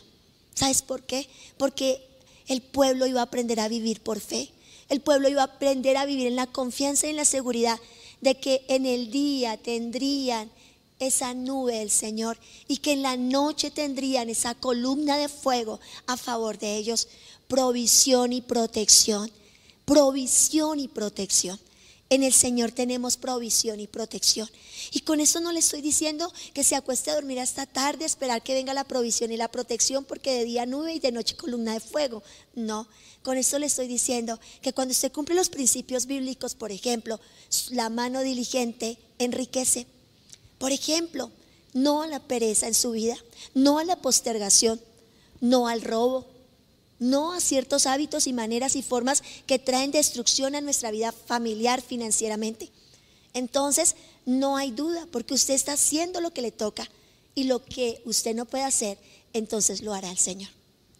¿Sabes 0.59 0.83
por 0.83 1.05
qué? 1.05 1.29
Porque 1.57 2.05
el 2.49 2.63
pueblo 2.63 3.07
iba 3.07 3.21
a 3.21 3.25
aprender 3.25 3.61
a 3.61 3.69
vivir 3.69 4.01
por 4.01 4.19
fe. 4.19 4.51
El 4.89 5.01
pueblo 5.01 5.29
iba 5.29 5.43
a 5.43 5.45
aprender 5.55 5.97
a 5.97 6.05
vivir 6.05 6.27
en 6.27 6.35
la 6.35 6.49
confianza 6.49 7.07
y 7.07 7.11
en 7.11 7.17
la 7.17 7.25
seguridad 7.25 7.79
de 8.23 8.41
que 8.41 8.65
en 8.67 8.85
el 8.85 9.13
día 9.13 9.57
tendrían 9.57 10.51
esa 10.99 11.33
nube 11.33 11.79
del 11.79 11.93
Señor 11.93 12.39
y 12.67 12.79
que 12.79 12.91
en 12.95 13.03
la 13.03 13.17
noche 13.17 13.71
tendrían 13.71 14.31
esa 14.31 14.57
columna 14.57 15.17
de 15.17 15.29
fuego 15.29 15.79
a 16.09 16.17
favor 16.17 16.59
de 16.59 16.77
ellos. 16.77 17.07
Provisión 17.47 18.33
y 18.33 18.41
protección. 18.41 19.31
Provisión 19.85 20.81
y 20.81 20.89
protección. 20.89 21.61
En 22.11 22.23
el 22.23 22.33
Señor 22.33 22.73
tenemos 22.73 23.19
provisión 23.19 23.81
y 23.81 23.87
protección. 23.87 24.49
Y 24.93 25.01
con 25.01 25.21
esto 25.21 25.41
no 25.41 25.53
le 25.53 25.59
estoy 25.59 25.83
diciendo 25.83 26.33
que 26.55 26.65
se 26.65 26.75
acueste 26.75 27.11
a 27.11 27.15
dormir 27.15 27.39
hasta 27.39 27.67
tarde, 27.67 28.07
esperar 28.07 28.43
que 28.43 28.55
venga 28.55 28.73
la 28.73 28.85
provisión 28.85 29.31
y 29.31 29.37
la 29.37 29.51
protección, 29.51 30.05
porque 30.07 30.33
de 30.33 30.45
día 30.45 30.65
nube 30.65 30.95
y 30.95 31.01
de 31.01 31.13
noche 31.13 31.37
columna 31.37 31.75
de 31.75 31.81
fuego. 31.81 32.23
No, 32.55 32.89
con 33.23 33.37
esto 33.37 33.59
le 33.59 33.67
estoy 33.67 33.89
diciendo 33.89 34.41
que 34.63 34.73
cuando 34.73 34.93
usted 34.93 35.13
cumple 35.13 35.35
los 35.35 35.51
principios 35.51 36.07
bíblicos, 36.07 36.55
por 36.55 36.73
ejemplo, 36.73 37.21
la 37.71 37.91
mano 37.91 38.23
diligente 38.23 38.97
enriquece. 39.19 39.87
Por 40.57 40.73
ejemplo, 40.73 41.31
no 41.75 42.03
a 42.03 42.07
la 42.07 42.21
pereza 42.21 42.69
en 42.69 42.75
su 42.75 42.93
vida, 42.93 43.17
no 43.53 43.79
a 43.79 43.85
la 43.85 43.97
postergación, 43.97 44.81
no 45.41 45.69
al 45.69 45.83
robo, 45.83 46.27
no 46.99 47.33
a 47.33 47.41
ciertos 47.41 47.87
hábitos 47.87 48.27
y 48.27 48.33
maneras 48.33 48.77
y 48.77 48.83
formas 48.83 49.23
que 49.47 49.59
traen 49.59 49.91
destrucción 49.91 50.55
a 50.55 50.61
nuestra 50.61 50.91
vida 50.91 51.13
familiar 51.13 51.83
financieramente. 51.83 52.71
Entonces, 53.35 53.95
no 54.27 54.57
hay 54.57 54.71
duda, 54.71 55.07
porque 55.11 55.35
usted 55.35 55.55
está 55.55 55.73
haciendo 55.73 56.21
lo 56.21 56.33
que 56.33 56.43
le 56.43 56.53
toca 56.53 56.89
y 57.35 57.45
lo 57.45 57.65
que 57.65 58.03
usted 58.05 58.35
no 58.35 58.47
puede 58.47 58.65
hacer, 58.65 58.99
entonces 59.33 59.83
lo 59.83 59.95
hará 59.95 60.11
el 60.11 60.19
Señor. 60.19 60.51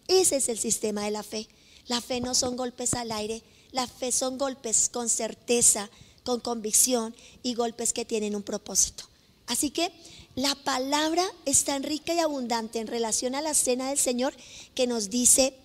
Ese 0.07 0.37
es 0.37 0.49
el 0.49 0.57
sistema 0.57 1.03
de 1.03 1.11
la 1.11 1.23
fe. 1.23 1.47
La 1.87 2.01
fe 2.01 2.21
no 2.21 2.33
son 2.33 2.55
golpes 2.55 2.93
al 2.93 3.11
aire, 3.11 3.43
la 3.71 3.87
fe 3.87 4.11
son 4.11 4.37
golpes 4.37 4.89
con 4.89 5.09
certeza, 5.09 5.89
con 6.23 6.39
convicción 6.39 7.15
y 7.43 7.55
golpes 7.55 7.93
que 7.93 8.05
tienen 8.05 8.35
un 8.35 8.43
propósito. 8.43 9.03
Así 9.47 9.71
que 9.71 9.91
la 10.35 10.55
palabra 10.55 11.25
es 11.45 11.63
tan 11.63 11.83
rica 11.83 12.13
y 12.13 12.19
abundante 12.19 12.79
en 12.79 12.87
relación 12.87 13.35
a 13.35 13.41
la 13.41 13.53
cena 13.53 13.89
del 13.89 13.97
Señor 13.97 14.33
que 14.75 14.87
nos 14.87 15.09
dice, 15.09 15.55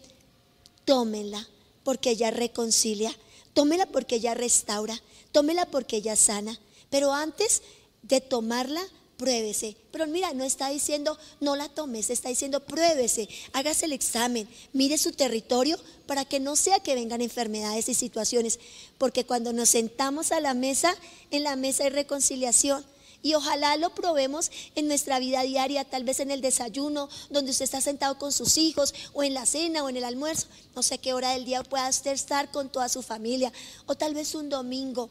tómenla 0.84 1.48
porque 1.82 2.10
ella 2.10 2.30
reconcilia, 2.30 3.14
tómela 3.52 3.86
porque 3.86 4.16
ella 4.16 4.34
restaura, 4.34 5.00
tómela 5.32 5.66
porque 5.66 5.96
ella 5.96 6.16
sana. 6.16 6.58
Pero 6.90 7.12
antes 7.12 7.62
de 8.02 8.20
tomarla, 8.20 8.82
pruébese. 9.16 9.76
Pero 9.90 10.06
mira, 10.06 10.32
no 10.32 10.44
está 10.44 10.68
diciendo 10.70 11.18
no 11.40 11.56
la 11.56 11.68
tomes, 11.68 12.10
está 12.10 12.28
diciendo 12.28 12.60
pruébese, 12.60 13.28
hágase 13.52 13.86
el 13.86 13.92
examen, 13.92 14.48
mire 14.72 14.98
su 14.98 15.12
territorio 15.12 15.78
para 16.06 16.24
que 16.24 16.40
no 16.40 16.56
sea 16.56 16.80
que 16.80 16.94
vengan 16.94 17.20
enfermedades 17.20 17.88
y 17.88 17.94
situaciones. 17.94 18.58
Porque 18.98 19.24
cuando 19.24 19.52
nos 19.52 19.70
sentamos 19.70 20.32
a 20.32 20.40
la 20.40 20.54
mesa, 20.54 20.94
en 21.30 21.44
la 21.44 21.56
mesa 21.56 21.84
hay 21.84 21.90
reconciliación. 21.90 22.84
Y 23.24 23.32
ojalá 23.32 23.78
lo 23.78 23.94
probemos 23.94 24.50
en 24.74 24.86
nuestra 24.86 25.18
vida 25.18 25.40
diaria, 25.40 25.82
tal 25.86 26.04
vez 26.04 26.20
en 26.20 26.30
el 26.30 26.42
desayuno, 26.42 27.08
donde 27.30 27.52
usted 27.52 27.64
está 27.64 27.80
sentado 27.80 28.18
con 28.18 28.32
sus 28.32 28.58
hijos, 28.58 28.92
o 29.14 29.22
en 29.22 29.32
la 29.32 29.46
cena, 29.46 29.82
o 29.82 29.88
en 29.88 29.96
el 29.96 30.04
almuerzo. 30.04 30.46
No 30.76 30.82
sé 30.82 30.98
qué 30.98 31.14
hora 31.14 31.30
del 31.30 31.46
día 31.46 31.62
pueda 31.62 31.88
usted 31.88 32.12
estar 32.12 32.50
con 32.50 32.68
toda 32.68 32.90
su 32.90 33.00
familia, 33.00 33.50
o 33.86 33.94
tal 33.94 34.12
vez 34.12 34.34
un 34.34 34.50
domingo, 34.50 35.08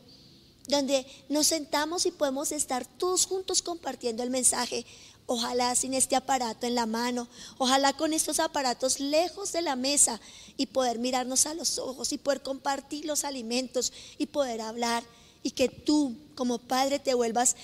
donde 0.68 1.08
nos 1.28 1.48
sentamos 1.48 2.06
y 2.06 2.12
podemos 2.12 2.52
estar 2.52 2.86
todos 2.86 3.26
juntos 3.26 3.64
compartiendo 3.64 4.22
el 4.22 4.30
mensaje. 4.30 4.86
Ojalá 5.26 5.74
sin 5.74 5.96
este 5.96 6.16
aparato 6.16 6.68
en 6.68 6.76
la 6.76 6.86
mano, 6.86 7.28
ojalá 7.58 7.94
con 7.94 8.14
estos 8.14 8.40
aparatos 8.40 9.00
lejos 9.00 9.54
de 9.54 9.64
la 9.64 9.76
mesa 9.76 10.22
y 10.56 10.68
poder 10.68 11.00
mirarnos 11.00 11.48
a 11.48 11.56
los 11.56 11.80
ojos 11.80 12.14
y 12.14 12.20
poder 12.20 12.44
compartir 12.44 13.06
los 13.06 13.24
alimentos 13.24 13.92
y 14.20 14.28
poder 14.28 14.62
hablar 14.62 15.04
y 15.42 15.52
que 15.52 15.68
tú 15.68 16.16
como 16.36 16.58
padre 16.58 17.00
te 17.00 17.14
vuelvas 17.14 17.56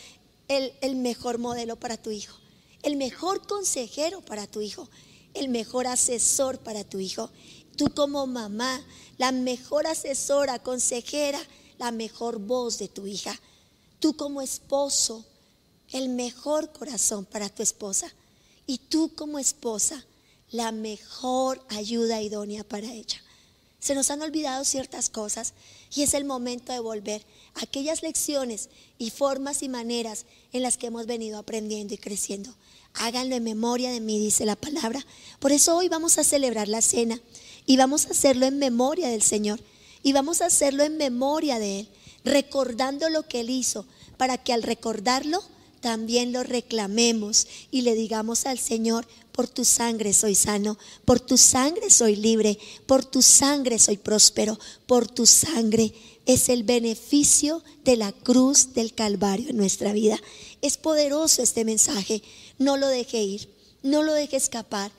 el, 0.49 0.95
mejor 0.95 1.37
modelo 1.37 1.77
para 1.77 1.95
tu 1.95 2.11
hijo, 2.11 2.35
el 2.83 2.95
mejor 2.95 3.45
consejero 3.47 4.21
para 4.21 4.47
tu 4.47 4.61
hijo, 4.61 4.89
el 5.33 5.47
mejor 5.47 5.87
asesor 5.87 6.59
para 6.59 6.83
tu 6.83 6.99
hijo. 6.99 7.29
Tú 7.77 7.93
como 7.95 8.27
mamá, 8.27 8.83
la 9.17 9.31
mejor 9.31 9.87
asesora, 9.87 10.59
consejera, 10.59 11.39
la 11.77 11.91
mejor 11.91 12.39
voz 12.39 12.79
de 12.79 12.89
tu 12.89 13.07
hija. 13.07 13.39
Tú 13.99 14.17
como 14.17 14.41
esposo, 14.41 15.23
el 15.91 16.09
mejor 16.09 16.71
corazón 16.73 17.25
para 17.25 17.49
tu 17.49 17.63
esposa. 17.63 18.11
Y 18.65 18.79
tú 18.79 19.13
como 19.15 19.39
esposa, 19.39 20.03
la 20.51 20.71
mejor 20.71 21.63
ayuda 21.69 22.21
idónea 22.21 22.63
para 22.63 22.91
ella. 22.91 23.21
Se 23.79 23.95
nos 23.95 24.09
han 24.11 24.21
olvidado 24.21 24.65
ciertas 24.65 25.09
cosas 25.09 25.53
y 25.93 26.01
es 26.01 26.13
el 26.13 26.25
momento 26.25 26.73
de 26.73 26.79
volver 26.79 27.23
aquellas 27.61 28.01
lecciones 28.03 28.69
y 28.97 29.09
formas 29.09 29.63
y 29.63 29.69
maneras 29.69 30.25
en 30.51 30.63
las 30.63 30.77
que 30.77 30.87
hemos 30.87 31.05
venido 31.05 31.37
aprendiendo 31.37 31.93
y 31.93 31.97
creciendo. 31.97 32.53
Háganlo 32.93 33.35
en 33.35 33.43
memoria 33.43 33.91
de 33.91 33.99
mí, 33.99 34.19
dice 34.19 34.45
la 34.45 34.55
palabra. 34.55 35.05
Por 35.39 35.51
eso 35.51 35.77
hoy 35.77 35.89
vamos 35.89 36.17
a 36.17 36.23
celebrar 36.23 36.67
la 36.67 36.81
cena 36.81 37.19
y 37.65 37.77
vamos 37.77 38.07
a 38.07 38.11
hacerlo 38.11 38.45
en 38.45 38.57
memoria 38.57 39.09
del 39.09 39.21
Señor 39.21 39.61
y 40.03 40.13
vamos 40.13 40.41
a 40.41 40.47
hacerlo 40.47 40.83
en 40.83 40.97
memoria 40.97 41.59
de 41.59 41.81
Él, 41.81 41.89
recordando 42.23 43.09
lo 43.09 43.23
que 43.27 43.41
Él 43.41 43.49
hizo, 43.49 43.85
para 44.17 44.37
que 44.37 44.53
al 44.53 44.63
recordarlo 44.63 45.41
también 45.81 46.33
lo 46.33 46.43
reclamemos 46.43 47.47
y 47.71 47.81
le 47.81 47.95
digamos 47.95 48.45
al 48.45 48.59
Señor, 48.59 49.07
por 49.31 49.47
tu 49.47 49.63
sangre 49.63 50.13
soy 50.13 50.35
sano, 50.35 50.77
por 51.05 51.21
tu 51.21 51.37
sangre 51.37 51.89
soy 51.89 52.17
libre, 52.17 52.59
por 52.85 53.05
tu 53.05 53.21
sangre 53.21 53.79
soy 53.79 53.97
próspero, 53.97 54.59
por 54.85 55.07
tu 55.07 55.25
sangre 55.25 55.93
es 56.29 56.47
el 56.49 56.61
beneficio 56.61 57.63
de 57.83 57.97
la 57.97 58.11
cruz 58.11 58.75
del 58.75 58.93
Calvario 58.93 59.49
en 59.49 59.57
nuestra 59.57 59.93
vida. 59.93 60.15
Es 60.61 60.77
poderoso 60.77 61.41
este 61.41 61.65
mensaje, 61.65 62.21
no 62.59 62.77
lo 62.77 62.87
deje 62.87 63.23
ir, 63.23 63.49
no 63.81 64.03
lo 64.03 64.13
deje 64.13 64.37
escapar, 64.37 64.91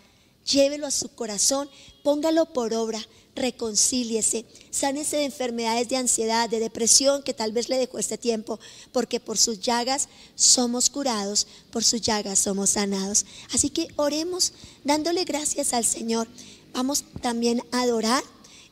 llévelo 0.44 0.88
a 0.88 0.90
su 0.90 1.08
corazón, 1.10 1.70
póngalo 2.02 2.46
por 2.46 2.74
obra 2.74 3.06
reconcíliese, 3.36 4.44
sánese 4.72 5.18
de 5.18 5.24
enfermedades 5.24 5.88
de 5.88 5.98
ansiedad, 5.98 6.50
de 6.50 6.58
depresión 6.58 7.22
que 7.22 7.32
tal 7.32 7.52
vez 7.52 7.68
le 7.68 7.78
dejó 7.78 8.00
este 8.00 8.18
tiempo, 8.18 8.58
porque 8.90 9.20
por 9.20 9.38
sus 9.38 9.60
llagas 9.60 10.08
somos 10.34 10.90
curados, 10.90 11.46
por 11.70 11.84
sus 11.84 12.00
llagas 12.00 12.40
somos 12.40 12.70
sanados. 12.70 13.24
Así 13.54 13.70
que 13.70 13.86
oremos 13.94 14.52
dándole 14.82 15.24
gracias 15.24 15.74
al 15.74 15.84
Señor. 15.84 16.26
Vamos 16.74 17.04
también 17.22 17.62
a 17.70 17.82
adorar 17.82 18.24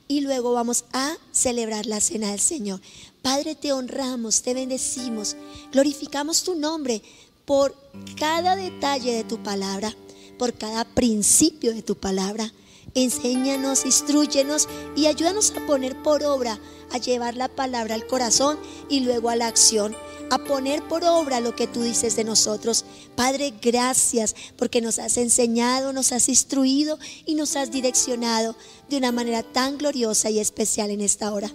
y 0.08 0.22
luego 0.22 0.52
vamos 0.52 0.86
a 0.92 1.16
celebrar 1.30 1.86
la 1.86 2.00
cena 2.00 2.30
del 2.30 2.40
Señor. 2.40 2.80
Padre, 3.22 3.54
te 3.54 3.72
honramos, 3.72 4.42
te 4.42 4.54
bendecimos, 4.54 5.36
glorificamos 5.70 6.42
tu 6.42 6.54
nombre 6.54 7.02
por 7.44 7.74
cada 8.18 8.56
detalle 8.56 9.12
de 9.12 9.24
tu 9.24 9.42
palabra, 9.42 9.94
por 10.38 10.54
cada 10.54 10.84
principio 10.84 11.74
de 11.74 11.82
tu 11.82 11.94
palabra. 11.94 12.52
Enséñanos, 12.94 13.84
instruyenos 13.84 14.68
y 14.96 15.06
ayúdanos 15.06 15.52
a 15.52 15.66
poner 15.66 16.02
por 16.02 16.24
obra, 16.24 16.58
a 16.90 16.98
llevar 16.98 17.36
la 17.36 17.48
palabra 17.48 17.94
al 17.94 18.06
corazón 18.06 18.58
y 18.88 19.00
luego 19.00 19.28
a 19.28 19.36
la 19.36 19.46
acción, 19.46 19.94
a 20.30 20.38
poner 20.38 20.82
por 20.86 21.04
obra 21.04 21.40
lo 21.40 21.54
que 21.54 21.66
tú 21.66 21.82
dices 21.82 22.16
de 22.16 22.24
nosotros. 22.24 22.84
Padre, 23.14 23.54
gracias 23.60 24.34
porque 24.56 24.80
nos 24.80 24.98
has 24.98 25.16
enseñado, 25.16 25.92
nos 25.92 26.12
has 26.12 26.28
instruido 26.28 26.98
y 27.24 27.34
nos 27.34 27.56
has 27.56 27.70
direccionado 27.70 28.56
de 28.88 28.98
una 28.98 29.12
manera 29.12 29.42
tan 29.42 29.78
gloriosa 29.78 30.30
y 30.30 30.38
especial 30.38 30.90
en 30.90 31.00
esta 31.00 31.32
hora. 31.32 31.50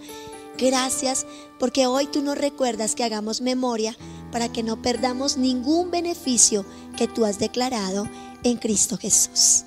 Gracias 0.58 1.26
porque 1.60 1.88
hoy 1.88 2.08
tú 2.08 2.22
nos 2.22 2.38
recuerdas 2.38 2.96
que 2.96 3.04
hagamos 3.04 3.42
memoria 3.42 3.98
para 4.32 4.52
que 4.52 4.64
no 4.64 4.82
perdamos 4.82 5.38
ningún 5.38 5.92
beneficio 5.92 6.66
que 6.98 7.08
tú 7.08 7.26
has 7.26 7.40
declarado 7.40 8.08
en 8.44 8.58
Cristo 8.58 8.98
Jesús. 8.98 9.66